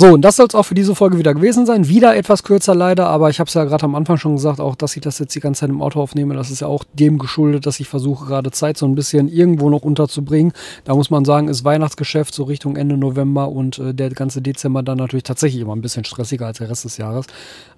So, 0.00 0.12
und 0.12 0.22
das 0.22 0.36
soll 0.36 0.46
es 0.46 0.54
auch 0.54 0.62
für 0.62 0.76
diese 0.76 0.94
Folge 0.94 1.18
wieder 1.18 1.34
gewesen 1.34 1.66
sein. 1.66 1.88
Wieder 1.88 2.14
etwas 2.14 2.44
kürzer 2.44 2.72
leider, 2.72 3.08
aber 3.08 3.30
ich 3.30 3.40
habe 3.40 3.48
es 3.48 3.54
ja 3.54 3.64
gerade 3.64 3.82
am 3.82 3.96
Anfang 3.96 4.16
schon 4.16 4.36
gesagt, 4.36 4.60
auch 4.60 4.76
dass 4.76 4.94
ich 4.94 5.02
das 5.02 5.18
jetzt 5.18 5.34
die 5.34 5.40
ganze 5.40 5.62
Zeit 5.62 5.70
im 5.70 5.82
Auto 5.82 6.00
aufnehme, 6.00 6.34
das 6.34 6.52
ist 6.52 6.60
ja 6.60 6.68
auch 6.68 6.84
dem 6.92 7.18
geschuldet, 7.18 7.66
dass 7.66 7.80
ich 7.80 7.88
versuche 7.88 8.26
gerade 8.26 8.52
Zeit 8.52 8.76
so 8.76 8.86
ein 8.86 8.94
bisschen 8.94 9.26
irgendwo 9.26 9.70
noch 9.70 9.82
unterzubringen. 9.82 10.52
Da 10.84 10.94
muss 10.94 11.10
man 11.10 11.24
sagen, 11.24 11.48
ist 11.48 11.64
Weihnachtsgeschäft 11.64 12.32
so 12.32 12.44
Richtung 12.44 12.76
Ende 12.76 12.96
November 12.96 13.48
und 13.48 13.80
äh, 13.80 13.92
der 13.92 14.10
ganze 14.10 14.40
Dezember 14.40 14.84
dann 14.84 14.98
natürlich 14.98 15.24
tatsächlich 15.24 15.62
immer 15.62 15.74
ein 15.74 15.80
bisschen 15.80 16.04
stressiger 16.04 16.46
als 16.46 16.58
der 16.58 16.70
Rest 16.70 16.84
des 16.84 16.96
Jahres. 16.96 17.26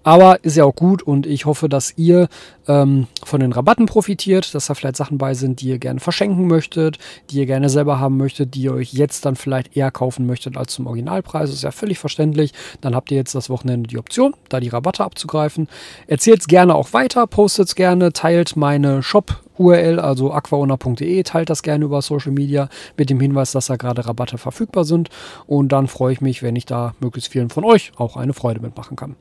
Aber 0.02 0.44
ist 0.44 0.58
ja 0.58 0.64
auch 0.64 0.74
gut 0.74 1.02
und 1.02 1.26
ich 1.26 1.46
hoffe, 1.46 1.70
dass 1.70 1.94
ihr 1.96 2.28
ähm, 2.68 3.06
von 3.24 3.40
den 3.40 3.52
Rabatten 3.52 3.86
profitiert, 3.86 4.54
dass 4.54 4.66
da 4.66 4.74
vielleicht 4.74 4.96
Sachen 4.96 5.16
bei 5.16 5.32
sind, 5.32 5.62
die 5.62 5.68
ihr 5.68 5.78
gerne 5.78 6.00
verschenken 6.00 6.48
möchtet, 6.48 6.98
die 7.30 7.38
ihr 7.38 7.46
gerne 7.46 7.70
selber 7.70 7.98
haben 7.98 8.18
möchtet, 8.18 8.54
die 8.54 8.62
ihr 8.62 8.74
euch 8.74 8.92
jetzt 8.92 9.24
dann 9.24 9.36
vielleicht 9.36 9.74
eher 9.74 9.90
kaufen 9.90 10.26
möchtet 10.26 10.58
als 10.58 10.74
zum 10.74 10.86
Originalpreis. 10.86 11.48
Ist 11.48 11.62
ja 11.62 11.70
völlig 11.70 11.98
verständlich. 11.98 12.09
Dann 12.18 12.94
habt 12.94 13.10
ihr 13.10 13.16
jetzt 13.16 13.34
das 13.34 13.50
Wochenende 13.50 13.88
die 13.88 13.98
Option, 13.98 14.34
da 14.48 14.60
die 14.60 14.68
Rabatte 14.68 15.04
abzugreifen. 15.04 15.68
Erzählt 16.06 16.40
es 16.40 16.46
gerne 16.46 16.74
auch 16.74 16.92
weiter, 16.92 17.26
postet 17.26 17.68
es 17.68 17.74
gerne, 17.74 18.12
teilt 18.12 18.56
meine 18.56 19.02
Shop 19.02 19.40
URL, 19.58 20.00
also 20.00 20.32
aquaona.de, 20.32 21.22
teilt 21.22 21.50
das 21.50 21.62
gerne 21.62 21.84
über 21.84 22.00
Social 22.00 22.32
Media 22.32 22.68
mit 22.96 23.10
dem 23.10 23.20
Hinweis, 23.20 23.52
dass 23.52 23.66
da 23.66 23.76
gerade 23.76 24.06
Rabatte 24.06 24.38
verfügbar 24.38 24.84
sind. 24.84 25.10
Und 25.46 25.70
dann 25.70 25.86
freue 25.86 26.14
ich 26.14 26.20
mich, 26.20 26.42
wenn 26.42 26.56
ich 26.56 26.66
da 26.66 26.94
möglichst 27.00 27.30
vielen 27.30 27.50
von 27.50 27.64
euch 27.64 27.92
auch 27.96 28.16
eine 28.16 28.32
Freude 28.32 28.60
mitmachen 28.60 28.96
kann. 28.96 29.16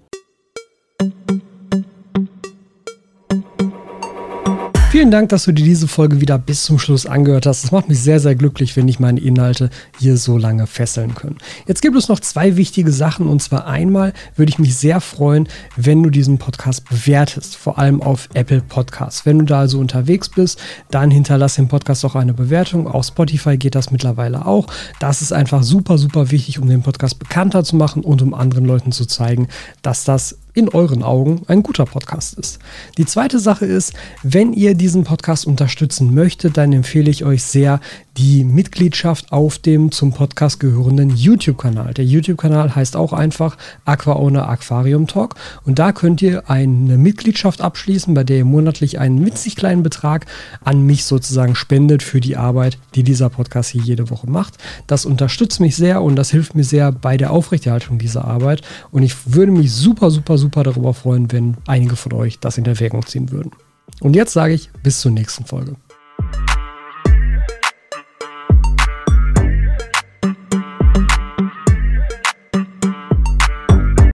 Vielen 5.00 5.12
Dank, 5.12 5.30
dass 5.30 5.46
du 5.46 5.54
dir 5.54 5.64
diese 5.64 5.88
Folge 5.88 6.20
wieder 6.20 6.38
bis 6.38 6.66
zum 6.66 6.78
Schluss 6.78 7.06
angehört 7.06 7.46
hast. 7.46 7.64
Es 7.64 7.72
macht 7.72 7.88
mich 7.88 8.02
sehr, 8.02 8.20
sehr 8.20 8.36
glücklich, 8.36 8.76
wenn 8.76 8.90
ich 8.90 9.00
meine 9.00 9.22
Inhalte 9.22 9.70
hier 9.98 10.18
so 10.18 10.38
lange 10.38 10.68
fesseln 10.68 11.16
kann. 11.16 11.38
Jetzt 11.68 11.82
gibt 11.82 11.96
es 11.96 12.10
noch 12.10 12.20
zwei 12.20 12.58
wichtige 12.58 12.92
Sachen. 12.92 13.26
Und 13.28 13.42
zwar 13.42 13.66
einmal 13.66 14.12
würde 14.36 14.50
ich 14.50 14.60
mich 14.60 14.76
sehr 14.76 15.00
freuen, 15.00 15.48
wenn 15.78 16.04
du 16.04 16.10
diesen 16.10 16.38
Podcast 16.38 16.90
bewertest, 16.90 17.56
vor 17.56 17.80
allem 17.80 18.02
auf 18.02 18.28
Apple 18.34 18.60
Podcasts. 18.60 19.26
Wenn 19.26 19.40
du 19.40 19.46
da 19.46 19.62
also 19.62 19.80
unterwegs 19.80 20.28
bist, 20.28 20.60
dann 20.92 21.12
hinterlass 21.12 21.56
dem 21.56 21.70
Podcast 21.70 22.04
auch 22.04 22.16
eine 22.16 22.34
Bewertung. 22.34 22.86
Auf 22.86 23.06
Spotify 23.06 23.56
geht 23.56 23.76
das 23.76 23.92
mittlerweile 23.92 24.46
auch. 24.46 24.68
Das 25.00 25.22
ist 25.22 25.32
einfach 25.32 25.64
super, 25.64 25.98
super 25.98 26.30
wichtig, 26.30 26.60
um 26.60 26.68
den 26.68 26.84
Podcast 26.84 27.20
bekannter 27.20 27.64
zu 27.64 27.78
machen 27.78 28.04
und 28.04 28.22
um 28.22 28.34
anderen 28.34 28.66
Leuten 28.66 28.92
zu 28.92 29.06
zeigen, 29.06 29.48
dass 29.82 30.04
das 30.04 30.40
in 30.60 30.70
euren 30.70 31.04
Augen 31.04 31.42
ein 31.48 31.64
guter 31.64 31.86
Podcast 31.86 32.38
ist. 32.38 32.60
Die 32.98 33.06
zweite 33.06 33.40
Sache 33.40 33.66
ist, 33.66 33.94
wenn 34.24 34.54
ihr 34.54 34.76
diesen 34.76 35.06
Podcast 35.06 35.48
unterstützen 35.48 36.14
möchtet, 36.14 36.58
dann 36.58 36.74
empfehle 36.74 37.10
ich 37.10 37.26
euch 37.26 37.44
sehr, 37.44 37.80
die 38.20 38.44
Mitgliedschaft 38.44 39.32
auf 39.32 39.60
dem 39.60 39.94
zum 39.94 40.12
Podcast 40.12 40.60
gehörenden 40.60 41.16
YouTube-Kanal. 41.16 41.94
Der 41.94 42.04
YouTube-Kanal 42.04 42.76
heißt 42.76 42.98
auch 42.98 43.14
einfach 43.14 43.56
Aquaowner 43.86 44.50
Aquarium 44.50 45.08
Talk 45.08 45.36
und 45.64 45.80
da 45.80 45.94
könnt 45.94 46.22
ihr 46.22 46.50
eine 46.50 46.98
Mitgliedschaft 46.98 47.62
abschließen, 47.62 48.14
bei 48.14 48.26
der 48.26 48.40
ihr 48.40 48.46
monatlich 48.46 49.00
einen 49.00 49.26
winzig 49.26 49.56
kleinen 49.56 49.84
Betrag 49.84 50.26
an 50.66 50.86
mich 50.86 51.06
sozusagen 51.06 51.56
spendet 51.56 52.04
für 52.04 52.20
die 52.20 52.36
Arbeit, 52.36 52.78
die 52.94 53.04
dieser 53.04 53.30
Podcast 53.30 53.70
hier 53.70 53.84
jede 53.84 54.10
Woche 54.10 54.30
macht. 54.30 54.56
Das 54.86 55.06
unterstützt 55.06 55.62
mich 55.62 55.78
sehr 55.78 56.02
und 56.02 56.18
das 56.18 56.30
hilft 56.30 56.56
mir 56.56 56.66
sehr 56.66 56.92
bei 56.92 57.16
der 57.16 57.32
Aufrechterhaltung 57.32 58.00
dieser 58.00 58.26
Arbeit 58.26 58.64
und 58.92 59.04
ich 59.04 59.16
würde 59.34 59.54
mich 59.54 59.72
super, 59.72 60.12
super, 60.12 60.38
super 60.50 60.64
darüber 60.64 60.96
freuen, 60.96 61.32
wenn 61.32 61.58
einige 61.68 61.96
von 61.96 62.12
euch 62.14 62.40
das 62.40 62.58
in 62.58 62.66
Erwägung 62.66 63.06
ziehen 63.06 63.30
würden. 63.30 63.52
Und 64.00 64.16
jetzt 64.16 64.34
sage 64.34 64.56
ich 64.56 64.72
bis 64.82 65.00
zur 65.00 65.12
nächsten 65.12 65.46
Folge. 65.46 65.76